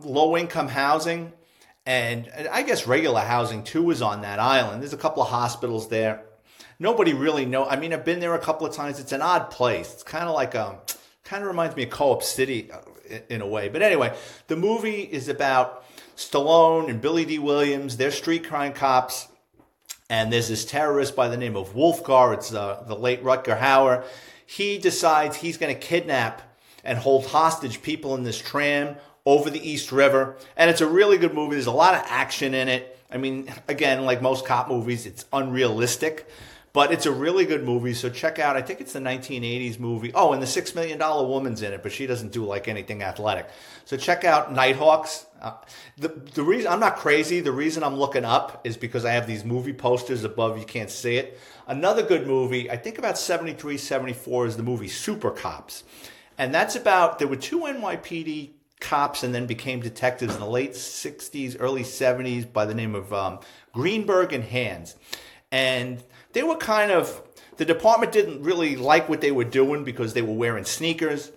low 0.01 0.35
income 0.37 0.67
housing, 0.67 1.33
and 1.85 2.29
I 2.51 2.63
guess 2.63 2.87
regular 2.87 3.21
housing 3.21 3.63
too 3.63 3.91
is 3.91 4.01
on 4.01 4.21
that 4.21 4.39
island. 4.39 4.81
There's 4.81 4.93
a 4.93 4.97
couple 4.97 5.23
of 5.23 5.29
hospitals 5.29 5.89
there. 5.89 6.23
Nobody 6.79 7.13
really 7.13 7.45
know. 7.45 7.65
I 7.65 7.77
mean, 7.77 7.93
I've 7.93 8.05
been 8.05 8.19
there 8.19 8.35
a 8.35 8.39
couple 8.39 8.67
of 8.67 8.73
times. 8.73 8.99
It's 8.99 9.11
an 9.11 9.21
odd 9.21 9.49
place. 9.51 9.93
It's 9.93 10.03
kind 10.03 10.25
of 10.25 10.33
like 10.33 10.55
a, 10.55 10.67
um, 10.67 10.75
kind 11.23 11.43
of 11.43 11.47
reminds 11.47 11.75
me 11.75 11.83
of 11.83 11.89
Co-op 11.91 12.23
City 12.23 12.71
uh, 12.71 13.19
in 13.29 13.41
a 13.41 13.47
way. 13.47 13.69
But 13.69 13.81
anyway, 13.81 14.15
the 14.47 14.55
movie 14.55 15.01
is 15.01 15.29
about 15.29 15.85
Stallone 16.17 16.89
and 16.89 16.99
Billy 16.99 17.25
Dee 17.25 17.39
Williams. 17.39 17.97
They're 17.97 18.11
street 18.11 18.47
crime 18.47 18.73
cops, 18.73 19.27
and 20.09 20.31
there's 20.31 20.49
this 20.49 20.65
terrorist 20.65 21.15
by 21.15 21.27
the 21.27 21.37
name 21.37 21.55
of 21.55 21.73
Wulfgar. 21.73 22.33
It's 22.33 22.53
uh, 22.53 22.83
the 22.87 22.95
late 22.95 23.23
Rutger 23.23 23.59
Hauer. 23.59 24.03
He 24.45 24.77
decides 24.77 25.37
he's 25.37 25.57
going 25.57 25.73
to 25.73 25.79
kidnap 25.79 26.41
and 26.83 26.97
hold 26.97 27.25
hostage 27.27 27.81
people 27.81 28.15
in 28.15 28.23
this 28.23 28.37
tram 28.37 28.95
over 29.25 29.49
the 29.49 29.69
East 29.69 29.91
River. 29.91 30.37
And 30.57 30.69
it's 30.69 30.81
a 30.81 30.87
really 30.87 31.17
good 31.17 31.33
movie. 31.33 31.55
There's 31.55 31.65
a 31.65 31.71
lot 31.71 31.95
of 31.95 32.03
action 32.07 32.53
in 32.53 32.67
it. 32.67 32.99
I 33.09 33.17
mean, 33.17 33.53
again, 33.67 34.05
like 34.05 34.21
most 34.21 34.45
cop 34.45 34.67
movies, 34.67 35.05
it's 35.05 35.25
unrealistic, 35.31 36.27
but 36.73 36.91
it's 36.91 37.05
a 37.05 37.11
really 37.11 37.45
good 37.45 37.63
movie. 37.63 37.93
So 37.93 38.09
check 38.09 38.39
out, 38.39 38.57
I 38.57 38.63
think 38.63 38.81
it's 38.81 38.93
the 38.93 38.99
1980s 38.99 39.79
movie. 39.79 40.11
Oh, 40.15 40.33
and 40.33 40.41
the 40.41 40.47
Six 40.47 40.73
Million 40.73 40.97
Dollar 40.97 41.27
Woman's 41.27 41.61
in 41.61 41.71
it, 41.71 41.83
but 41.83 41.91
she 41.91 42.07
doesn't 42.07 42.31
do 42.31 42.43
like 42.43 42.67
anything 42.67 43.03
athletic. 43.03 43.47
So 43.85 43.97
check 43.97 44.23
out 44.23 44.51
Nighthawks. 44.51 45.27
Uh, 45.39 45.53
the, 45.97 46.07
the 46.07 46.41
reason 46.41 46.71
I'm 46.71 46.79
not 46.79 46.95
crazy, 46.95 47.39
the 47.39 47.51
reason 47.51 47.83
I'm 47.83 47.97
looking 47.97 48.25
up 48.25 48.61
is 48.65 48.77
because 48.77 49.05
I 49.05 49.11
have 49.11 49.27
these 49.27 49.45
movie 49.45 49.73
posters 49.73 50.23
above. 50.23 50.57
You 50.57 50.65
can't 50.65 50.89
see 50.89 51.17
it. 51.17 51.39
Another 51.67 52.01
good 52.01 52.25
movie, 52.25 52.69
I 52.71 52.77
think 52.77 52.97
about 52.97 53.17
73, 53.17 53.77
74 53.77 54.47
is 54.47 54.57
the 54.57 54.63
movie 54.63 54.87
Super 54.87 55.31
Cops. 55.31 55.83
And 56.37 56.53
that's 56.53 56.75
about, 56.75 57.19
there 57.19 57.27
were 57.27 57.35
two 57.35 57.61
NYPD 57.61 58.51
cops 58.79 59.23
and 59.23 59.33
then 59.33 59.45
became 59.45 59.79
detectives 59.79 60.33
in 60.33 60.39
the 60.39 60.47
late 60.47 60.73
60s, 60.73 61.55
early 61.59 61.83
70s 61.83 62.51
by 62.51 62.65
the 62.65 62.73
name 62.73 62.95
of 62.95 63.13
um, 63.13 63.39
Greenberg 63.71 64.33
and 64.33 64.43
Hantz. 64.43 64.95
And 65.51 66.03
they 66.33 66.43
were 66.43 66.57
kind 66.57 66.91
of, 66.91 67.21
the 67.57 67.65
department 67.65 68.11
didn't 68.11 68.43
really 68.43 68.75
like 68.75 69.07
what 69.07 69.21
they 69.21 69.31
were 69.31 69.43
doing 69.43 69.83
because 69.83 70.13
they 70.13 70.21
were 70.21 70.33
wearing 70.33 70.65
sneakers. 70.65 71.31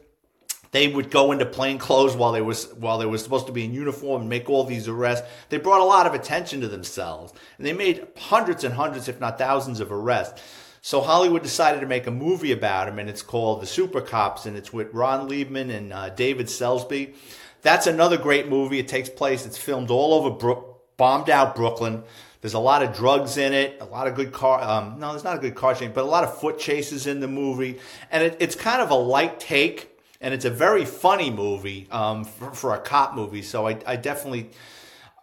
They 0.73 0.89
would 0.89 1.11
go 1.11 1.33
into 1.33 1.47
plain 1.47 1.79
clothes 1.79 2.17
while 2.17 2.33
they 2.33 2.43
was 2.43 2.73
while 2.75 2.99
they 2.99 3.07
were 3.07 3.19
supposed 3.19 3.47
to 3.47 3.53
be 3.53 3.65
in 3.65 3.73
uniform 3.73 4.23
and 4.23 4.29
make 4.29 4.51
all 4.51 4.65
these 4.65 4.89
arrests. 4.89 5.27
They 5.49 5.59
brought 5.59 5.81
a 5.81 5.85
lot 5.85 6.07
of 6.07 6.13
attention 6.13 6.61
to 6.61 6.69
themselves, 6.69 7.33
and 7.57 7.67
they 7.67 7.73
made 7.73 8.07
hundreds 8.17 8.65
and 8.65 8.75
hundreds, 8.75 9.09
if 9.09 9.21
not 9.21 9.39
thousands, 9.39 9.81
of 9.81 9.93
arrests. 9.93 10.43
So 10.87 11.01
Hollywood 11.01 11.43
decided 11.43 11.81
to 11.81 11.87
make 11.89 12.07
a 12.07 12.13
movie 12.13 12.53
about 12.53 12.87
him, 12.87 13.01
and 13.01 13.11
it's 13.11 13.21
called 13.21 13.61
The 13.61 13.67
Super 13.67 14.01
Cops, 14.01 14.47
and 14.47 14.57
it's 14.57 14.73
with 14.73 14.95
Ron 14.95 15.29
Leibman 15.29 15.69
and 15.69 15.93
uh, 15.93 16.11
David 16.11 16.49
Selzby. 16.49 17.15
That's 17.63 17.89
another 17.89 18.17
great 18.17 18.47
movie. 18.47 18.79
It 18.79 18.87
takes 18.87 19.09
place. 19.09 19.47
It's 19.47 19.59
filmed 19.59 19.91
all 19.91 20.15
over 20.15 20.31
Brook, 20.31 20.85
bombed 20.97 21.29
out 21.29 21.57
Brooklyn. 21.57 22.05
There's 22.41 22.55
a 22.55 22.61
lot 22.61 22.85
of 22.85 22.95
drugs 22.95 23.37
in 23.37 23.53
it, 23.53 23.79
a 23.81 23.85
lot 23.85 24.07
of 24.07 24.15
good 24.15 24.31
car. 24.31 24.63
Um, 24.63 25.01
no, 25.01 25.11
there's 25.11 25.25
not 25.25 25.37
a 25.37 25.41
good 25.41 25.57
car 25.57 25.75
chase, 25.75 25.91
but 25.93 26.05
a 26.05 26.07
lot 26.07 26.23
of 26.23 26.39
foot 26.39 26.57
chases 26.57 27.09
in 27.09 27.19
the 27.19 27.27
movie, 27.27 27.81
and 28.13 28.23
it, 28.23 28.37
it's 28.39 28.55
kind 28.55 28.81
of 28.81 28.91
a 28.91 28.95
light 28.95 29.41
take 29.41 29.99
and 30.21 30.33
it's 30.33 30.45
a 30.45 30.51
very 30.51 30.85
funny 30.85 31.33
movie 31.33 31.89
um, 31.91 32.25
for, 32.25 32.53
for, 32.53 32.75
a 32.77 32.79
cop 32.79 33.17
movie. 33.17 33.43
So 33.43 33.67
I, 33.67 33.77
I 33.85 33.97
definitely 33.97 34.51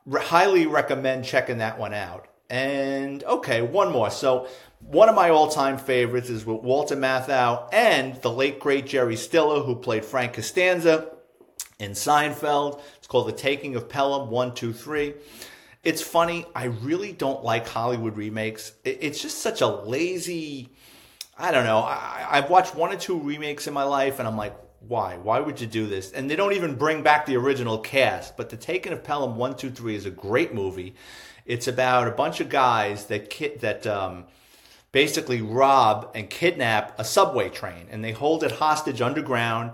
re- 0.05 0.21
highly 0.21 0.65
recommend 0.67 1.23
checking 1.23 1.59
that 1.59 1.79
one 1.79 1.93
out. 1.93 2.27
And 2.49 3.23
okay, 3.23 3.61
one 3.61 3.91
more. 3.91 4.11
So 4.11 4.47
one 4.87 5.09
of 5.09 5.15
my 5.15 5.29
all-time 5.29 5.77
favorites 5.77 6.29
is 6.29 6.45
with 6.45 6.61
Walter 6.61 6.95
Matthau 6.95 7.67
and 7.73 8.15
the 8.21 8.31
late 8.31 8.59
great 8.59 8.85
Jerry 8.85 9.15
Stiller, 9.15 9.61
who 9.61 9.75
played 9.75 10.05
Frank 10.05 10.33
Costanza 10.33 11.09
in 11.79 11.91
Seinfeld. 11.91 12.81
It's 12.97 13.07
called 13.07 13.27
The 13.27 13.33
Taking 13.33 13.75
of 13.75 13.89
Pelham. 13.89 14.29
One, 14.29 14.53
two, 14.53 14.73
three. 14.73 15.15
It's 15.83 16.01
funny. 16.01 16.45
I 16.55 16.65
really 16.65 17.11
don't 17.11 17.43
like 17.43 17.67
Hollywood 17.67 18.15
remakes. 18.15 18.73
It's 18.85 19.21
just 19.21 19.39
such 19.39 19.61
a 19.61 19.67
lazy. 19.67 20.69
I 21.37 21.51
don't 21.51 21.65
know. 21.65 21.79
I, 21.79 22.27
I've 22.29 22.49
watched 22.49 22.75
one 22.75 22.93
or 22.93 22.97
two 22.97 23.19
remakes 23.19 23.67
in 23.67 23.73
my 23.73 23.83
life, 23.83 24.19
and 24.19 24.27
I'm 24.27 24.37
like, 24.37 24.55
why? 24.87 25.17
Why 25.17 25.39
would 25.39 25.59
you 25.59 25.67
do 25.67 25.87
this? 25.87 26.11
And 26.11 26.29
they 26.29 26.35
don't 26.35 26.53
even 26.53 26.75
bring 26.75 27.03
back 27.03 27.25
the 27.25 27.35
original 27.35 27.77
cast. 27.79 28.37
But 28.37 28.49
The 28.49 28.57
Taking 28.57 28.93
of 28.93 29.03
Pelham 29.03 29.37
1, 29.37 29.55
2, 29.55 29.71
3 29.71 29.95
is 29.95 30.05
a 30.05 30.11
great 30.11 30.53
movie. 30.53 30.95
It's 31.45 31.67
about 31.67 32.07
a 32.07 32.11
bunch 32.11 32.39
of 32.39 32.49
guys 32.49 33.05
that 33.07 33.29
that 33.59 33.85
um, 33.87 34.25
basically 34.93 35.41
rob 35.41 36.09
and 36.15 36.29
kidnap 36.29 36.97
a 36.97 37.03
subway 37.03 37.49
train, 37.49 37.87
and 37.91 38.01
they 38.01 38.13
hold 38.13 38.45
it 38.45 38.51
hostage 38.51 39.01
underground. 39.01 39.71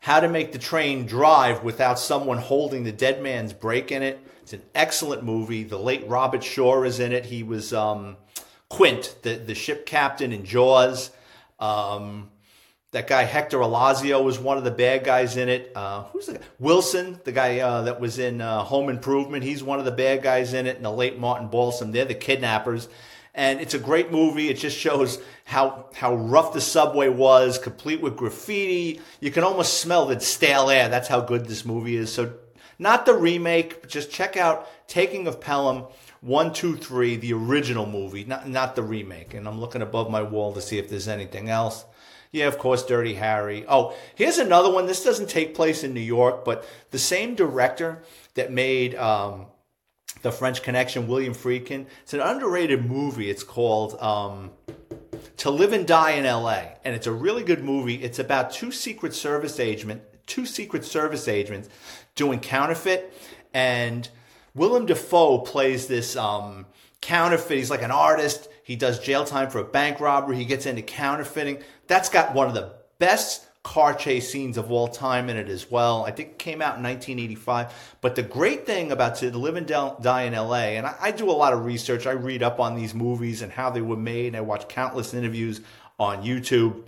How 0.00 0.18
to 0.18 0.28
make 0.28 0.50
the 0.50 0.58
train 0.58 1.06
drive 1.06 1.62
without 1.62 2.00
someone 2.00 2.38
holding 2.38 2.82
the 2.82 2.90
dead 2.90 3.22
man's 3.22 3.52
brake 3.52 3.92
in 3.92 4.02
it. 4.02 4.18
It's 4.42 4.52
an 4.52 4.62
excellent 4.74 5.22
movie. 5.22 5.62
The 5.62 5.78
late 5.78 6.08
Robert 6.08 6.42
Shaw 6.42 6.82
is 6.82 6.98
in 6.98 7.12
it. 7.12 7.24
He 7.26 7.44
was 7.44 7.72
um, 7.72 8.16
Quint, 8.68 9.14
the, 9.22 9.34
the 9.34 9.54
ship 9.54 9.86
captain 9.86 10.32
in 10.32 10.44
Jaws. 10.44 11.12
Um, 11.60 12.30
that 12.90 13.06
guy 13.06 13.22
Hector 13.22 13.58
Elizondo 13.58 14.24
was 14.24 14.40
one 14.40 14.58
of 14.58 14.64
the 14.64 14.72
bad 14.72 15.04
guys 15.04 15.36
in 15.36 15.48
it. 15.48 15.70
Uh, 15.76 16.04
who's 16.04 16.26
the 16.26 16.34
guy? 16.34 16.40
Wilson, 16.58 17.20
the 17.22 17.32
guy 17.32 17.60
uh, 17.60 17.82
that 17.82 18.00
was 18.00 18.18
in 18.18 18.40
uh, 18.40 18.64
Home 18.64 18.88
Improvement. 18.88 19.44
He's 19.44 19.62
one 19.62 19.78
of 19.78 19.84
the 19.84 19.92
bad 19.92 20.22
guys 20.22 20.52
in 20.52 20.66
it. 20.66 20.76
And 20.76 20.84
the 20.84 20.90
late 20.90 21.18
Martin 21.18 21.48
Balsam. 21.48 21.92
They're 21.92 22.04
the 22.04 22.14
kidnappers. 22.14 22.88
And 23.34 23.60
it's 23.60 23.74
a 23.74 23.78
great 23.78 24.12
movie. 24.12 24.50
It 24.50 24.58
just 24.58 24.76
shows 24.76 25.18
how 25.44 25.86
how 25.94 26.14
rough 26.14 26.52
the 26.52 26.60
subway 26.60 27.08
was, 27.08 27.58
complete 27.58 28.00
with 28.00 28.16
graffiti. 28.16 29.00
You 29.20 29.30
can 29.30 29.42
almost 29.42 29.80
smell 29.80 30.06
the 30.06 30.20
stale 30.20 30.68
air. 30.68 30.88
That's 30.88 31.08
how 31.08 31.20
good 31.20 31.46
this 31.46 31.64
movie 31.64 31.96
is. 31.96 32.12
So 32.12 32.34
not 32.78 33.06
the 33.06 33.14
remake, 33.14 33.80
but 33.80 33.90
just 33.90 34.10
check 34.10 34.36
out 34.36 34.68
Taking 34.86 35.26
of 35.26 35.40
Pelham 35.40 35.84
one, 36.20 36.52
two, 36.52 36.76
three, 36.76 37.16
the 37.16 37.32
original 37.32 37.86
movie, 37.86 38.24
not 38.24 38.48
not 38.48 38.76
the 38.76 38.82
remake. 38.82 39.34
And 39.34 39.48
I'm 39.48 39.60
looking 39.60 39.82
above 39.82 40.10
my 40.10 40.22
wall 40.22 40.52
to 40.52 40.60
see 40.60 40.78
if 40.78 40.88
there's 40.88 41.08
anything 41.08 41.48
else. 41.48 41.84
Yeah, 42.30 42.46
of 42.46 42.58
course, 42.58 42.86
Dirty 42.86 43.14
Harry. 43.14 43.64
Oh, 43.68 43.94
here's 44.14 44.38
another 44.38 44.70
one. 44.72 44.86
This 44.86 45.04
doesn't 45.04 45.28
take 45.28 45.54
place 45.54 45.84
in 45.84 45.92
New 45.92 46.00
York, 46.00 46.44
but 46.44 46.66
the 46.90 46.98
same 46.98 47.34
director 47.34 48.02
that 48.34 48.50
made 48.50 48.94
um, 48.94 49.46
the 50.22 50.32
French 50.32 50.62
Connection, 50.62 51.06
William 51.08 51.34
Friedkin. 51.34 51.86
It's 52.02 52.14
an 52.14 52.20
underrated 52.20 52.86
movie. 52.86 53.28
It's 53.28 53.42
called 53.42 54.00
um, 54.00 54.50
To 55.38 55.50
Live 55.50 55.72
and 55.72 55.86
Die 55.86 56.10
in 56.12 56.24
L.A. 56.24 56.76
and 56.84 56.94
it's 56.94 57.06
a 57.06 57.12
really 57.12 57.42
good 57.42 57.62
movie. 57.62 58.02
It's 58.02 58.18
about 58.18 58.52
two 58.52 58.72
Secret 58.72 59.14
Service 59.14 59.60
agent, 59.60 60.02
two 60.26 60.46
Secret 60.46 60.84
Service 60.84 61.28
agents 61.28 61.68
doing 62.14 62.40
counterfeit, 62.40 63.12
and 63.52 64.08
Willem 64.54 64.86
Dafoe 64.86 65.38
plays 65.38 65.86
this 65.86 66.16
um, 66.16 66.66
counterfeit. 67.00 67.58
He's 67.58 67.70
like 67.70 67.82
an 67.82 67.90
artist. 67.90 68.48
He 68.62 68.76
does 68.76 69.00
jail 69.00 69.24
time 69.24 69.50
for 69.50 69.58
a 69.58 69.64
bank 69.64 70.00
robbery. 70.00 70.36
He 70.36 70.44
gets 70.44 70.66
into 70.66 70.82
counterfeiting. 70.82 71.62
That's 71.86 72.08
got 72.08 72.34
one 72.34 72.48
of 72.48 72.54
the 72.54 72.74
best 72.98 73.46
car 73.62 73.94
chase 73.94 74.30
scenes 74.30 74.58
of 74.58 74.72
all 74.72 74.88
time 74.88 75.30
in 75.30 75.36
it 75.36 75.48
as 75.48 75.70
well. 75.70 76.04
I 76.04 76.10
think 76.10 76.30
it 76.30 76.38
came 76.38 76.60
out 76.60 76.76
in 76.76 76.82
1985. 76.82 77.96
But 78.00 78.16
the 78.16 78.22
great 78.22 78.66
thing 78.66 78.90
about 78.90 79.16
To 79.16 79.36
Live 79.36 79.56
and 79.56 79.66
Die 79.66 80.22
in 80.22 80.32
LA, 80.32 80.74
and 80.76 80.86
I, 80.86 80.96
I, 81.00 81.10
do 81.12 81.30
a 81.30 81.32
lot 81.32 81.52
of 81.52 81.64
research. 81.64 82.06
I 82.06 82.12
read 82.12 82.42
up 82.42 82.58
on 82.58 82.74
these 82.74 82.92
movies 82.92 83.40
and 83.40 83.52
how 83.52 83.70
they 83.70 83.80
were 83.80 83.96
made, 83.96 84.28
and 84.28 84.36
I 84.36 84.40
watch 84.40 84.68
countless 84.68 85.14
interviews 85.14 85.60
on 85.98 86.24
YouTube. 86.24 86.82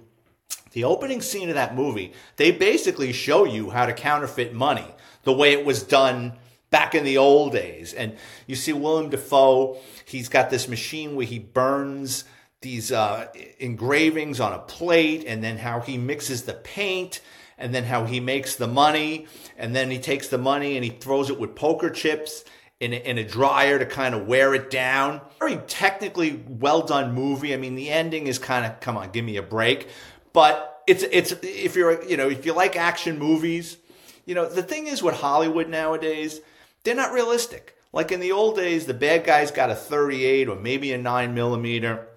The 0.73 0.85
opening 0.85 1.21
scene 1.21 1.49
of 1.49 1.55
that 1.55 1.77
movie, 1.77 2.13
they 2.37 2.51
basically 2.51 3.13
show 3.13 3.45
you 3.45 3.71
how 3.71 3.87
to 3.87 3.93
counterfeit 3.93 4.53
money 4.53 4.87
the 5.23 5.33
way 5.33 5.53
it 5.53 5.65
was 5.65 5.85
done 5.85 6.33
back 6.71 6.97
in 6.97 7.05
the 7.05 7.19
old 7.19 7.53
days. 7.53 7.95
And 7.95 8.17
you 8.49 8.57
see 8.57 8.73
Willem 8.73 9.11
Dafoe, 9.11 9.79
he's 10.05 10.29
got 10.29 10.51
this 10.51 10.67
machine 10.67 11.15
where 11.15 11.27
he 11.27 11.39
burns 11.39 12.25
these 12.65 12.91
uh, 12.91 13.29
engravings 13.61 14.41
on 14.41 14.53
a 14.53 14.59
plate, 14.59 15.25
and 15.29 15.45
then 15.45 15.59
how 15.59 15.79
he 15.79 15.97
mixes 15.97 16.43
the 16.43 16.55
paint, 16.55 17.21
and 17.57 17.73
then 17.73 17.85
how 17.85 18.05
he 18.05 18.19
makes 18.19 18.57
the 18.57 18.67
money, 18.67 19.29
and 19.57 19.77
then 19.77 19.91
he 19.93 19.99
takes 19.99 20.27
the 20.27 20.39
money 20.39 20.75
and 20.75 20.85
he 20.85 20.91
throws 20.91 21.31
it 21.31 21.39
with 21.39 21.55
poker 21.55 21.91
chips. 21.91 22.45
In 22.81 22.93
a, 22.93 22.97
in 22.97 23.19
a 23.19 23.25
dryer 23.25 23.79
to 23.79 23.87
kind 23.87 24.17
of 24.17 24.27
wear 24.27 24.53
it 24.53 24.69
down. 24.69 25.21
Very 25.39 25.57
technically 25.69 26.45
well 26.47 26.83
done 26.83 27.15
movie. 27.15 27.55
I 27.55 27.57
mean, 27.57 27.77
the 27.77 27.89
ending 27.89 28.27
is 28.27 28.39
kind 28.39 28.67
of 28.67 28.81
come 28.81 28.97
on, 28.97 29.11
give 29.11 29.25
me 29.25 29.37
a 29.37 29.43
break. 29.43 29.89
But 30.33 30.83
it's 30.87 31.05
it's 31.05 31.33
if 31.43 31.77
you're 31.77 32.05
you 32.05 32.17
know 32.17 32.29
if 32.29 32.45
you 32.45 32.53
like 32.53 32.77
action 32.77 33.19
movies, 33.19 33.79
you 34.27 34.35
know 34.35 34.47
the 34.49 34.63
thing 34.63 34.89
is 34.89 35.03
with 35.03 35.15
Hollywood 35.15 35.69
nowadays, 35.69 36.41
they're 36.83 36.97
not 36.97 37.13
realistic. 37.13 37.75
Like 37.95 38.11
in 38.11 38.19
the 38.19 38.33
old 38.33 38.57
days, 38.57 38.87
the 38.87 38.93
bad 38.93 39.25
guy's 39.25 39.53
got 39.53 39.71
a 39.71 39.75
38 39.77 40.49
or 40.49 40.57
maybe 40.57 40.93
a 40.93 40.99
9 40.99 41.33
millimeter. 41.33 42.09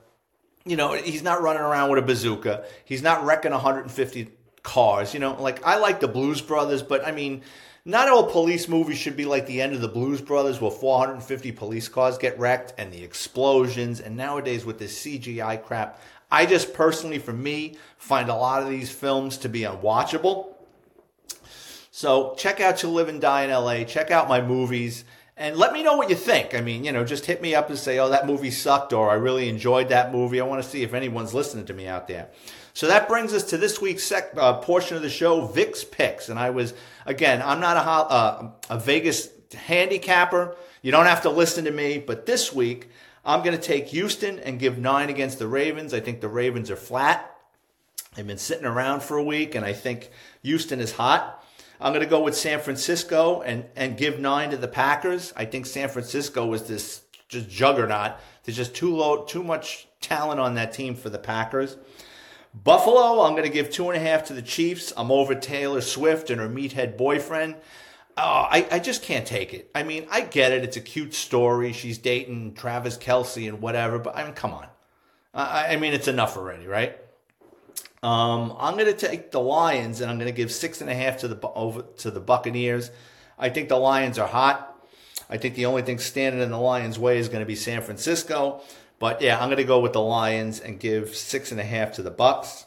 You 0.68 0.76
know, 0.76 0.94
he's 0.94 1.24
not 1.24 1.42
running 1.42 1.62
around 1.62 1.90
with 1.90 2.00
a 2.00 2.06
bazooka. 2.06 2.66
He's 2.86 3.02
not 3.02 3.24
wrecking 3.26 3.52
150 3.52 4.30
cars. 4.64 5.14
You 5.14 5.20
know, 5.20 5.42
like 5.42 5.66
I 5.66 5.78
like 5.78 6.00
the 6.00 6.08
Blues 6.08 6.42
Brothers, 6.42 6.84
but 6.84 7.06
I 7.06 7.12
mean, 7.12 7.42
not 7.86 8.10
all 8.10 8.30
police 8.30 8.68
movies 8.68 8.98
should 8.98 9.16
be 9.16 9.24
like 9.24 9.48
the 9.48 9.62
end 9.62 9.74
of 9.74 9.80
the 9.80 9.88
Blues 9.88 10.20
Brothers, 10.20 10.60
where 10.60 10.70
450 10.70 11.54
police 11.54 11.88
cars 11.88 12.18
get 12.18 12.38
wrecked 12.38 12.74
and 12.78 12.92
the 12.92 13.02
explosions. 13.02 14.02
And 14.02 14.18
nowadays, 14.18 14.66
with 14.66 14.78
this 14.78 15.02
CGI 15.02 15.64
crap, 15.64 16.02
I 16.30 16.46
just 16.46 16.74
personally, 16.74 17.20
for 17.20 17.32
me, 17.32 17.78
find 17.98 18.28
a 18.28 18.36
lot 18.36 18.62
of 18.62 18.70
these 18.70 18.92
films 18.92 19.38
to 19.38 19.50
be 19.50 19.62
unwatchable. 19.62 20.54
So 21.92 22.36
check 22.38 22.60
out 22.60 22.78
To 22.78 22.90
Live 22.90 23.08
and 23.08 23.22
Die 23.22 23.44
in 23.44 23.52
LA. 23.52 23.86
Check 23.86 24.12
out 24.12 24.28
my 24.28 24.42
movies 24.42 25.06
and 25.38 25.56
let 25.56 25.72
me 25.72 25.84
know 25.84 25.96
what 25.96 26.10
you 26.10 26.16
think. 26.16 26.56
I 26.56 26.62
mean, 26.62 26.84
you 26.84 26.92
know, 26.92 27.06
just 27.06 27.28
hit 27.28 27.44
me 27.44 27.54
up 27.54 27.70
and 27.70 27.78
say, 27.78 28.00
oh, 28.00 28.10
that 28.10 28.26
movie 28.26 28.50
sucked 28.50 28.92
or 28.92 29.12
I 29.12 29.14
really 29.14 29.48
enjoyed 29.48 29.90
that 29.90 30.12
movie. 30.12 30.42
I 30.42 30.46
want 30.46 30.64
to 30.64 30.68
see 30.68 30.82
if 30.82 30.96
anyone's 30.96 31.34
listening 31.34 31.66
to 31.66 31.74
me 31.74 31.88
out 31.88 32.08
there. 32.08 32.30
So 32.74 32.88
that 32.88 33.08
brings 33.08 33.34
us 33.34 33.44
to 33.46 33.58
this 33.58 33.80
week's 33.80 34.04
sec- 34.04 34.36
uh, 34.36 34.54
portion 34.54 34.98
of 34.98 35.04
the 35.04 35.10
show, 35.10 35.46
Vic's 35.46 35.84
Picks. 35.84 36.30
And 36.30 36.40
I 36.40 36.50
was, 36.50 36.74
again, 37.06 37.44
I'm 37.44 37.60
not 37.60 37.78
a, 37.78 37.80
uh, 37.80 38.52
a 38.72 38.80
Vegas 38.80 39.30
handicapper. 39.54 40.56
You 40.82 40.92
don't 40.92 41.06
have 41.06 41.22
to 41.22 41.30
listen 41.30 41.66
to 41.66 41.72
me, 41.72 42.00
but 42.00 42.26
this 42.26 42.52
week 42.52 42.90
I'm 43.24 43.44
going 43.44 43.56
to 43.56 43.62
take 43.62 43.88
Houston 43.88 44.40
and 44.40 44.60
give 44.60 44.80
nine 44.80 45.10
against 45.10 45.38
the 45.38 45.48
Ravens. 45.48 45.94
I 45.94 46.00
think 46.00 46.20
the 46.20 46.30
Ravens 46.30 46.72
are 46.72 46.76
flat. 46.76 47.36
They've 48.16 48.26
been 48.26 48.40
sitting 48.40 48.66
around 48.66 49.04
for 49.04 49.18
a 49.18 49.24
week, 49.24 49.54
and 49.54 49.64
I 49.64 49.74
think 49.74 50.10
Houston 50.42 50.80
is 50.80 50.94
hot. 50.94 51.44
I'm 51.80 51.94
going 51.94 52.04
to 52.04 52.10
go 52.10 52.22
with 52.22 52.36
San 52.36 52.60
Francisco 52.60 53.42
and, 53.42 53.66
and 53.76 53.98
give 53.98 54.20
nine 54.20 54.50
to 54.50 54.58
the 54.58 54.68
Packers. 54.68 55.34
I 55.36 55.46
think 55.46 55.66
San 55.66 55.90
Francisco 55.90 56.46
was 56.46 56.68
this 56.68 57.02
just 57.30 57.50
juggernaut. 57.50 58.14
There's 58.44 58.58
just 58.58 58.76
too 58.76 58.96
low, 58.96 59.24
too 59.26 59.44
much 59.44 59.88
talent 60.02 60.40
on 60.40 60.56
that 60.56 60.74
team 60.74 60.96
for 60.96 61.10
the 61.10 61.20
Packers. 61.20 61.78
Buffalo, 62.54 63.22
I'm 63.24 63.34
going 63.34 63.44
to 63.44 63.50
give 63.50 63.70
two 63.70 63.90
and 63.90 63.98
a 63.98 64.06
half 64.06 64.26
to 64.26 64.34
the 64.34 64.42
Chiefs. 64.42 64.92
I'm 64.98 65.12
over 65.12 65.36
Taylor 65.36 65.82
Swift 65.82 66.30
and 66.30 66.42
her 66.42 66.50
meathead 66.50 66.98
boyfriend. 66.98 67.56
Oh, 68.18 68.48
I, 68.50 68.68
I 68.72 68.80
just 68.80 69.04
can't 69.04 69.28
take 69.28 69.54
it. 69.54 69.70
I 69.76 69.84
mean, 69.84 70.08
I 70.10 70.22
get 70.22 70.52
it. 70.52 70.64
It's 70.64 70.78
a 70.78 70.82
cute 70.82 71.14
story. 71.14 71.72
She's 71.72 72.00
dating 72.00 72.56
Travis 72.56 72.98
Kelce 72.98 73.48
and 73.48 73.62
whatever, 73.62 74.00
but 74.00 74.16
I 74.16 74.24
mean, 74.24 74.34
come 74.34 74.54
on. 74.54 74.66
I, 75.36 75.74
I 75.74 75.76
mean, 75.76 75.94
it's 75.94 76.08
enough 76.08 76.36
already, 76.36 76.66
right? 76.66 76.98
Um, 78.04 78.56
I'm 78.60 78.76
going 78.76 78.86
to 78.86 78.94
take 78.94 79.32
the 79.32 79.40
Lions, 79.40 80.02
and 80.02 80.10
I'm 80.10 80.18
going 80.18 80.32
to 80.32 80.36
give 80.36 80.52
six 80.52 80.82
and 80.82 80.90
a 80.90 80.96
half 80.96 81.18
to 81.20 81.28
the 81.28 81.48
over 81.50 81.84
to 81.98 82.12
the 82.12 82.20
Buccaneers. 82.20 82.92
I 83.40 83.50
think 83.50 83.70
the 83.70 83.78
Lions 83.78 84.20
are 84.20 84.28
hot. 84.28 84.74
I 85.30 85.38
think 85.38 85.56
the 85.56 85.66
only 85.66 85.82
thing 85.82 86.00
standing 86.00 86.42
in 86.42 86.52
the 86.52 86.60
Lions' 86.60 86.98
way 86.98 87.18
is 87.18 87.28
going 87.28 87.42
to 87.42 87.46
be 87.46 87.56
San 87.56 87.82
Francisco. 87.82 88.62
But 89.00 89.22
yeah, 89.22 89.40
I'm 89.40 89.48
going 89.48 89.58
to 89.58 89.64
go 89.64 89.80
with 89.80 89.94
the 89.94 90.02
Lions 90.02 90.60
and 90.60 90.80
give 90.80 91.16
six 91.16 91.52
and 91.52 91.60
a 91.60 91.64
half 91.64 91.94
to 91.94 92.02
the 92.02 92.12
Bucks. 92.12 92.66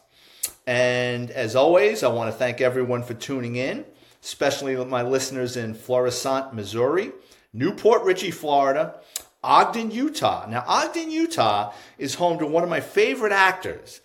And 0.67 1.31
as 1.31 1.55
always, 1.55 2.03
I 2.03 2.09
want 2.09 2.31
to 2.31 2.37
thank 2.37 2.61
everyone 2.61 3.03
for 3.03 3.13
tuning 3.13 3.55
in, 3.55 3.85
especially 4.21 4.75
my 4.85 5.01
listeners 5.01 5.57
in 5.57 5.73
Florissant, 5.73 6.53
Missouri, 6.53 7.11
New 7.53 7.73
Port 7.73 8.03
Richey, 8.03 8.31
Florida, 8.31 8.95
Ogden, 9.43 9.91
Utah. 9.91 10.45
Now, 10.47 10.63
Ogden, 10.67 11.09
Utah 11.09 11.73
is 11.97 12.15
home 12.15 12.37
to 12.39 12.45
one 12.45 12.63
of 12.63 12.69
my 12.69 12.79
favorite 12.79 13.33
actors 13.33 14.01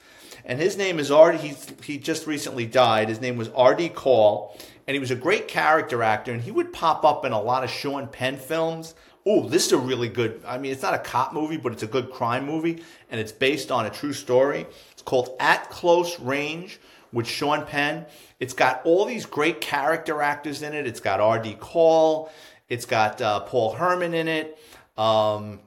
and 0.47 0.61
his 0.61 0.77
name 0.77 0.99
is 0.99 1.11
Artie. 1.11 1.39
He 1.39 1.57
he 1.83 1.99
just 1.99 2.27
recently 2.27 2.67
died. 2.67 3.09
His 3.09 3.21
name 3.21 3.37
was 3.37 3.49
Artie 3.51 3.89
Call, 3.89 4.57
and 4.87 4.95
he 4.95 5.01
was 5.01 5.11
a 5.11 5.17
great 5.17 5.49
character 5.49 6.03
actor. 6.03 6.33
And 6.33 6.41
he 6.41 6.53
would 6.53 6.73
pop 6.73 7.05
up 7.05 7.25
in 7.25 7.33
a 7.33 7.41
lot 7.41 7.65
of 7.65 7.71
Sean 7.71 8.07
Penn 8.07 8.37
films. 8.37 8.95
Oh, 9.27 9.49
this 9.49 9.67
is 9.67 9.73
a 9.73 9.79
really 9.79 10.09
good. 10.09 10.41
I 10.47 10.57
mean, 10.59 10.71
it's 10.71 10.83
not 10.83 10.95
a 10.95 10.99
cop 10.99 11.35
movie, 11.35 11.57
but 11.57 11.73
it's 11.73 11.83
a 11.83 11.89
good 11.89 12.13
crime 12.13 12.47
movie, 12.47 12.83
and 13.11 13.21
it's 13.21 13.33
based 13.33 13.73
on 13.73 13.87
a 13.87 13.91
true 13.91 14.13
story. 14.13 14.67
It's 14.93 15.03
called 15.03 15.37
At 15.41 15.69
Close 15.69 16.21
Range 16.21 16.79
with 17.13 17.27
Sean 17.27 17.67
Penn. 17.67 18.07
It's 18.39 18.55
got 18.55 18.83
all 18.85 19.05
these 19.05 19.27
great 19.27 19.61
character 19.61 20.23
actors 20.23 20.63
in 20.63 20.75
it. 20.75 20.87
It's 20.87 21.01
got 21.01 21.21
R.D. 21.21 21.57
Call. 21.59 22.31
It's 22.69 22.85
got 22.85 23.21
uh, 23.21 23.41
Paul 23.41 23.73
Herman 23.73 24.15
in 24.15 24.29
it. 24.29 24.59
Um, 24.97 25.61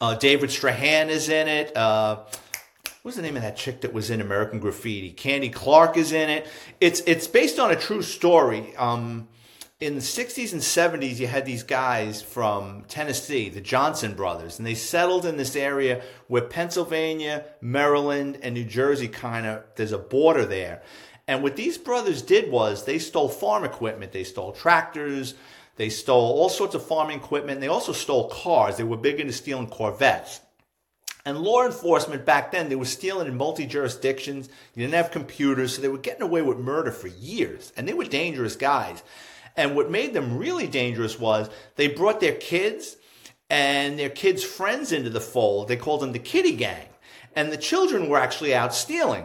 uh, 0.00 0.16
David 0.16 0.50
Strathairn 0.50 1.08
is 1.08 1.28
in 1.28 1.48
it. 1.48 1.74
Uh, 1.76 2.20
what's 3.04 3.18
the 3.18 3.22
name 3.22 3.36
of 3.36 3.42
that 3.42 3.54
chick 3.54 3.82
that 3.82 3.92
was 3.92 4.08
in 4.08 4.22
American 4.22 4.58
Graffiti? 4.58 5.10
Candy 5.10 5.50
Clark 5.50 5.98
is 5.98 6.10
in 6.10 6.30
it. 6.30 6.46
It's 6.80 7.00
it's 7.06 7.26
based 7.26 7.58
on 7.58 7.70
a 7.70 7.76
true 7.76 8.00
story. 8.00 8.74
Um, 8.76 9.28
in 9.78 9.96
the 9.96 10.00
60s 10.00 10.52
and 10.52 10.62
70s, 10.62 11.18
you 11.18 11.26
had 11.26 11.44
these 11.44 11.64
guys 11.64 12.22
from 12.22 12.84
Tennessee, 12.88 13.50
the 13.50 13.60
Johnson 13.60 14.14
brothers, 14.14 14.58
and 14.58 14.66
they 14.66 14.74
settled 14.74 15.26
in 15.26 15.36
this 15.36 15.54
area 15.54 16.00
where 16.28 16.42
Pennsylvania, 16.42 17.44
Maryland, 17.60 18.38
and 18.42 18.54
New 18.54 18.64
Jersey 18.64 19.08
kind 19.08 19.44
of, 19.44 19.64
there's 19.76 19.92
a 19.92 19.98
border 19.98 20.46
there. 20.46 20.82
And 21.28 21.42
what 21.42 21.56
these 21.56 21.76
brothers 21.76 22.22
did 22.22 22.50
was 22.50 22.86
they 22.86 22.98
stole 22.98 23.28
farm 23.28 23.64
equipment. 23.64 24.12
They 24.12 24.24
stole 24.24 24.52
tractors. 24.52 25.34
They 25.76 25.90
stole 25.90 26.38
all 26.38 26.48
sorts 26.48 26.74
of 26.74 26.86
farming 26.86 27.18
equipment. 27.18 27.60
They 27.60 27.68
also 27.68 27.92
stole 27.92 28.30
cars. 28.30 28.78
They 28.78 28.84
were 28.84 28.96
big 28.96 29.20
into 29.20 29.34
stealing 29.34 29.66
Corvettes. 29.66 30.40
And 31.26 31.38
law 31.38 31.64
enforcement 31.64 32.26
back 32.26 32.52
then, 32.52 32.68
they 32.68 32.76
were 32.76 32.84
stealing 32.84 33.26
in 33.26 33.36
multi 33.36 33.66
jurisdictions. 33.66 34.48
You 34.74 34.82
didn't 34.82 34.94
have 34.94 35.10
computers, 35.10 35.74
so 35.74 35.82
they 35.82 35.88
were 35.88 35.98
getting 35.98 36.22
away 36.22 36.42
with 36.42 36.58
murder 36.58 36.92
for 36.92 37.08
years. 37.08 37.72
And 37.76 37.88
they 37.88 37.94
were 37.94 38.04
dangerous 38.04 38.56
guys. 38.56 39.02
And 39.56 39.74
what 39.74 39.90
made 39.90 40.12
them 40.12 40.36
really 40.36 40.66
dangerous 40.66 41.18
was 41.18 41.48
they 41.76 41.88
brought 41.88 42.20
their 42.20 42.34
kids 42.34 42.96
and 43.48 43.98
their 43.98 44.10
kids' 44.10 44.44
friends 44.44 44.92
into 44.92 45.10
the 45.10 45.20
fold. 45.20 45.68
They 45.68 45.76
called 45.76 46.00
them 46.00 46.12
the 46.12 46.18
kitty 46.18 46.56
gang. 46.56 46.88
And 47.34 47.50
the 47.50 47.56
children 47.56 48.08
were 48.08 48.18
actually 48.18 48.54
out 48.54 48.74
stealing. 48.74 49.24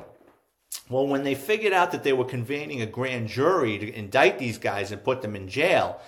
Well, 0.89 1.07
when 1.07 1.23
they 1.23 1.35
figured 1.35 1.73
out 1.73 1.91
that 1.91 2.03
they 2.03 2.13
were 2.13 2.25
convening 2.25 2.81
a 2.81 2.85
grand 2.85 3.27
jury 3.27 3.77
to 3.77 3.93
indict 3.93 4.39
these 4.39 4.57
guys 4.57 4.91
and 4.91 5.03
put 5.03 5.21
them 5.21 5.35
in 5.35 5.47
jail, 5.47 6.01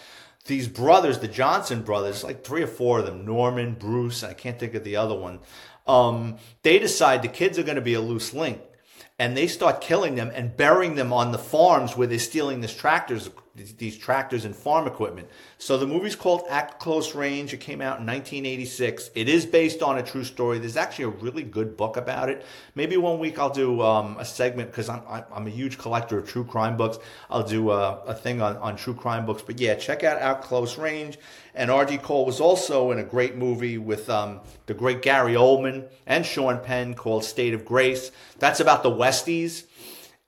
these 0.45 0.67
brothers, 0.67 1.19
the 1.19 1.27
Johnson 1.27 1.83
brothers, 1.83 2.23
like 2.23 2.43
three 2.43 2.63
or 2.63 2.67
four 2.67 2.99
of 2.99 3.05
them, 3.05 3.25
Norman, 3.25 3.75
Bruce, 3.75 4.23
I 4.23 4.33
can't 4.33 4.57
think 4.57 4.73
of 4.73 4.83
the 4.83 4.95
other 4.95 5.13
one, 5.15 5.39
um, 5.87 6.37
they 6.63 6.79
decide 6.79 7.21
the 7.21 7.27
kids 7.27 7.57
are 7.57 7.63
going 7.63 7.75
to 7.75 7.81
be 7.81 7.93
a 7.93 8.01
loose 8.01 8.33
link 8.33 8.61
and 9.21 9.37
they 9.37 9.45
start 9.45 9.81
killing 9.81 10.15
them 10.15 10.31
and 10.33 10.57
burying 10.57 10.95
them 10.95 11.13
on 11.13 11.31
the 11.31 11.37
farms 11.37 11.95
where 11.95 12.07
they're 12.07 12.17
stealing 12.17 12.59
these 12.59 12.73
tractors, 12.73 13.29
these 13.77 13.95
tractors 13.95 14.45
and 14.45 14.55
farm 14.55 14.87
equipment. 14.87 15.29
So 15.59 15.77
the 15.77 15.85
movie's 15.85 16.15
called 16.15 16.41
At 16.49 16.79
Close 16.79 17.13
Range. 17.13 17.53
It 17.53 17.59
came 17.59 17.81
out 17.81 17.99
in 17.99 18.07
1986. 18.07 19.11
It 19.13 19.29
is 19.29 19.45
based 19.45 19.83
on 19.83 19.99
a 19.99 20.01
true 20.01 20.23
story. 20.23 20.57
There's 20.57 20.75
actually 20.75 21.05
a 21.05 21.09
really 21.09 21.43
good 21.43 21.77
book 21.77 21.97
about 21.97 22.29
it. 22.29 22.43
Maybe 22.73 22.97
one 22.97 23.19
week 23.19 23.37
I'll 23.37 23.51
do 23.51 23.83
um, 23.83 24.17
a 24.17 24.25
segment 24.25 24.71
because 24.71 24.89
I'm, 24.89 25.03
I'm 25.31 25.45
a 25.45 25.51
huge 25.51 25.77
collector 25.77 26.17
of 26.17 26.27
true 26.27 26.43
crime 26.43 26.75
books. 26.75 26.97
I'll 27.29 27.43
do 27.43 27.69
a, 27.69 28.01
a 28.07 28.15
thing 28.15 28.41
on, 28.41 28.57
on 28.57 28.75
true 28.75 28.95
crime 28.95 29.27
books. 29.27 29.43
But 29.43 29.59
yeah, 29.59 29.75
check 29.75 30.03
out 30.03 30.17
At 30.17 30.41
Close 30.41 30.79
Range. 30.79 31.15
And 31.53 31.69
R.D. 31.69 31.97
Call 31.99 32.25
was 32.25 32.39
also 32.39 32.91
in 32.91 32.99
a 32.99 33.03
great 33.03 33.35
movie 33.35 33.77
with 33.77 34.09
um, 34.09 34.39
the 34.65 34.73
great 34.73 35.01
Gary 35.01 35.33
Oldman 35.33 35.87
and 36.05 36.25
Sean 36.25 36.59
Penn 36.59 36.93
called 36.93 37.25
State 37.25 37.53
of 37.53 37.65
Grace. 37.65 38.11
That's 38.39 38.59
about 38.59 38.83
the 38.83 38.91
Westies 38.91 39.65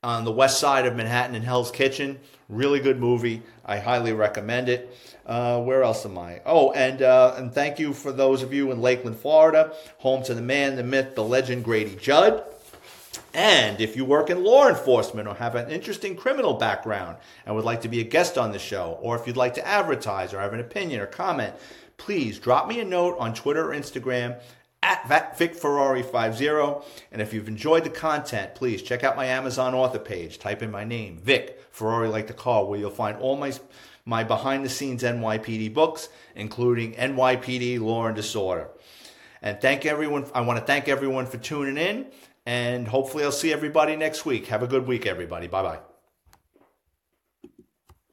on 0.03 0.25
the 0.25 0.31
west 0.31 0.59
side 0.59 0.85
of 0.85 0.95
Manhattan 0.95 1.35
in 1.35 1.43
Hell's 1.43 1.71
Kitchen. 1.71 2.19
Really 2.49 2.79
good 2.79 2.99
movie. 2.99 3.41
I 3.65 3.79
highly 3.79 4.11
recommend 4.11 4.67
it. 4.67 4.95
Uh, 5.25 5.61
where 5.61 5.83
else 5.83 6.05
am 6.05 6.17
I? 6.17 6.41
Oh, 6.45 6.73
and 6.73 7.01
uh, 7.01 7.35
and 7.37 7.53
thank 7.53 7.79
you 7.79 7.93
for 7.93 8.11
those 8.11 8.43
of 8.43 8.53
you 8.53 8.71
in 8.71 8.81
Lakeland, 8.81 9.17
Florida, 9.17 9.73
home 9.99 10.21
to 10.23 10.33
the 10.33 10.41
man, 10.41 10.75
the 10.75 10.83
myth, 10.83 11.15
the 11.15 11.23
legend, 11.23 11.63
Grady 11.63 11.95
Judd. 11.95 12.43
And 13.33 13.81
if 13.81 13.95
you 13.95 14.05
work 14.05 14.29
in 14.29 14.43
law 14.43 14.67
enforcement 14.67 15.27
or 15.27 15.35
have 15.35 15.55
an 15.55 15.69
interesting 15.69 16.15
criminal 16.15 16.53
background 16.53 17.17
and 17.45 17.55
would 17.55 17.65
like 17.65 17.81
to 17.81 17.89
be 17.89 17.99
a 17.99 18.03
guest 18.03 18.37
on 18.37 18.51
the 18.51 18.59
show, 18.59 18.97
or 19.01 19.15
if 19.15 19.25
you'd 19.25 19.37
like 19.37 19.55
to 19.55 19.67
advertise 19.67 20.33
or 20.33 20.39
have 20.39 20.53
an 20.53 20.59
opinion 20.59 21.01
or 21.01 21.07
comment, 21.07 21.55
please 21.97 22.39
drop 22.39 22.67
me 22.67 22.79
a 22.79 22.85
note 22.85 23.17
on 23.19 23.33
Twitter 23.33 23.71
or 23.71 23.75
Instagram 23.75 24.39
at 24.83 25.37
Vic 25.37 25.55
Ferrari 25.55 26.03
50. 26.03 26.45
And 27.11 27.21
if 27.21 27.33
you've 27.33 27.47
enjoyed 27.47 27.83
the 27.83 27.89
content, 27.89 28.53
please 28.55 28.81
check 28.81 29.03
out 29.03 29.15
my 29.15 29.25
Amazon 29.25 29.73
author 29.73 29.99
page. 29.99 30.39
Type 30.39 30.61
in 30.61 30.71
my 30.71 30.83
name, 30.83 31.17
Vic 31.17 31.59
Ferrari 31.71 32.09
like 32.09 32.27
the 32.27 32.33
car, 32.33 32.65
where 32.65 32.79
you'll 32.79 32.91
find 32.91 33.17
all 33.17 33.37
my 33.37 33.53
my 34.05 34.21
behind 34.23 34.65
the 34.65 34.69
scenes 34.69 35.01
NYPD 35.01 35.73
books, 35.73 36.09
including 36.35 36.93
NYPD 36.93 37.79
Law 37.79 38.07
and 38.07 38.15
Disorder. 38.15 38.69
And 39.41 39.61
thank 39.61 39.85
everyone. 39.85 40.25
I 40.33 40.41
want 40.41 40.59
to 40.59 40.65
thank 40.65 40.89
everyone 40.89 41.25
for 41.25 41.37
tuning 41.37 41.77
in. 41.77 42.07
And 42.45 42.87
hopefully, 42.87 43.23
I'll 43.23 43.31
see 43.31 43.53
everybody 43.53 43.95
next 43.95 44.25
week. 44.25 44.47
Have 44.47 44.63
a 44.63 44.67
good 44.67 44.85
week, 44.87 45.05
everybody. 45.05 45.47
Bye 45.47 45.63
bye. 45.63 45.92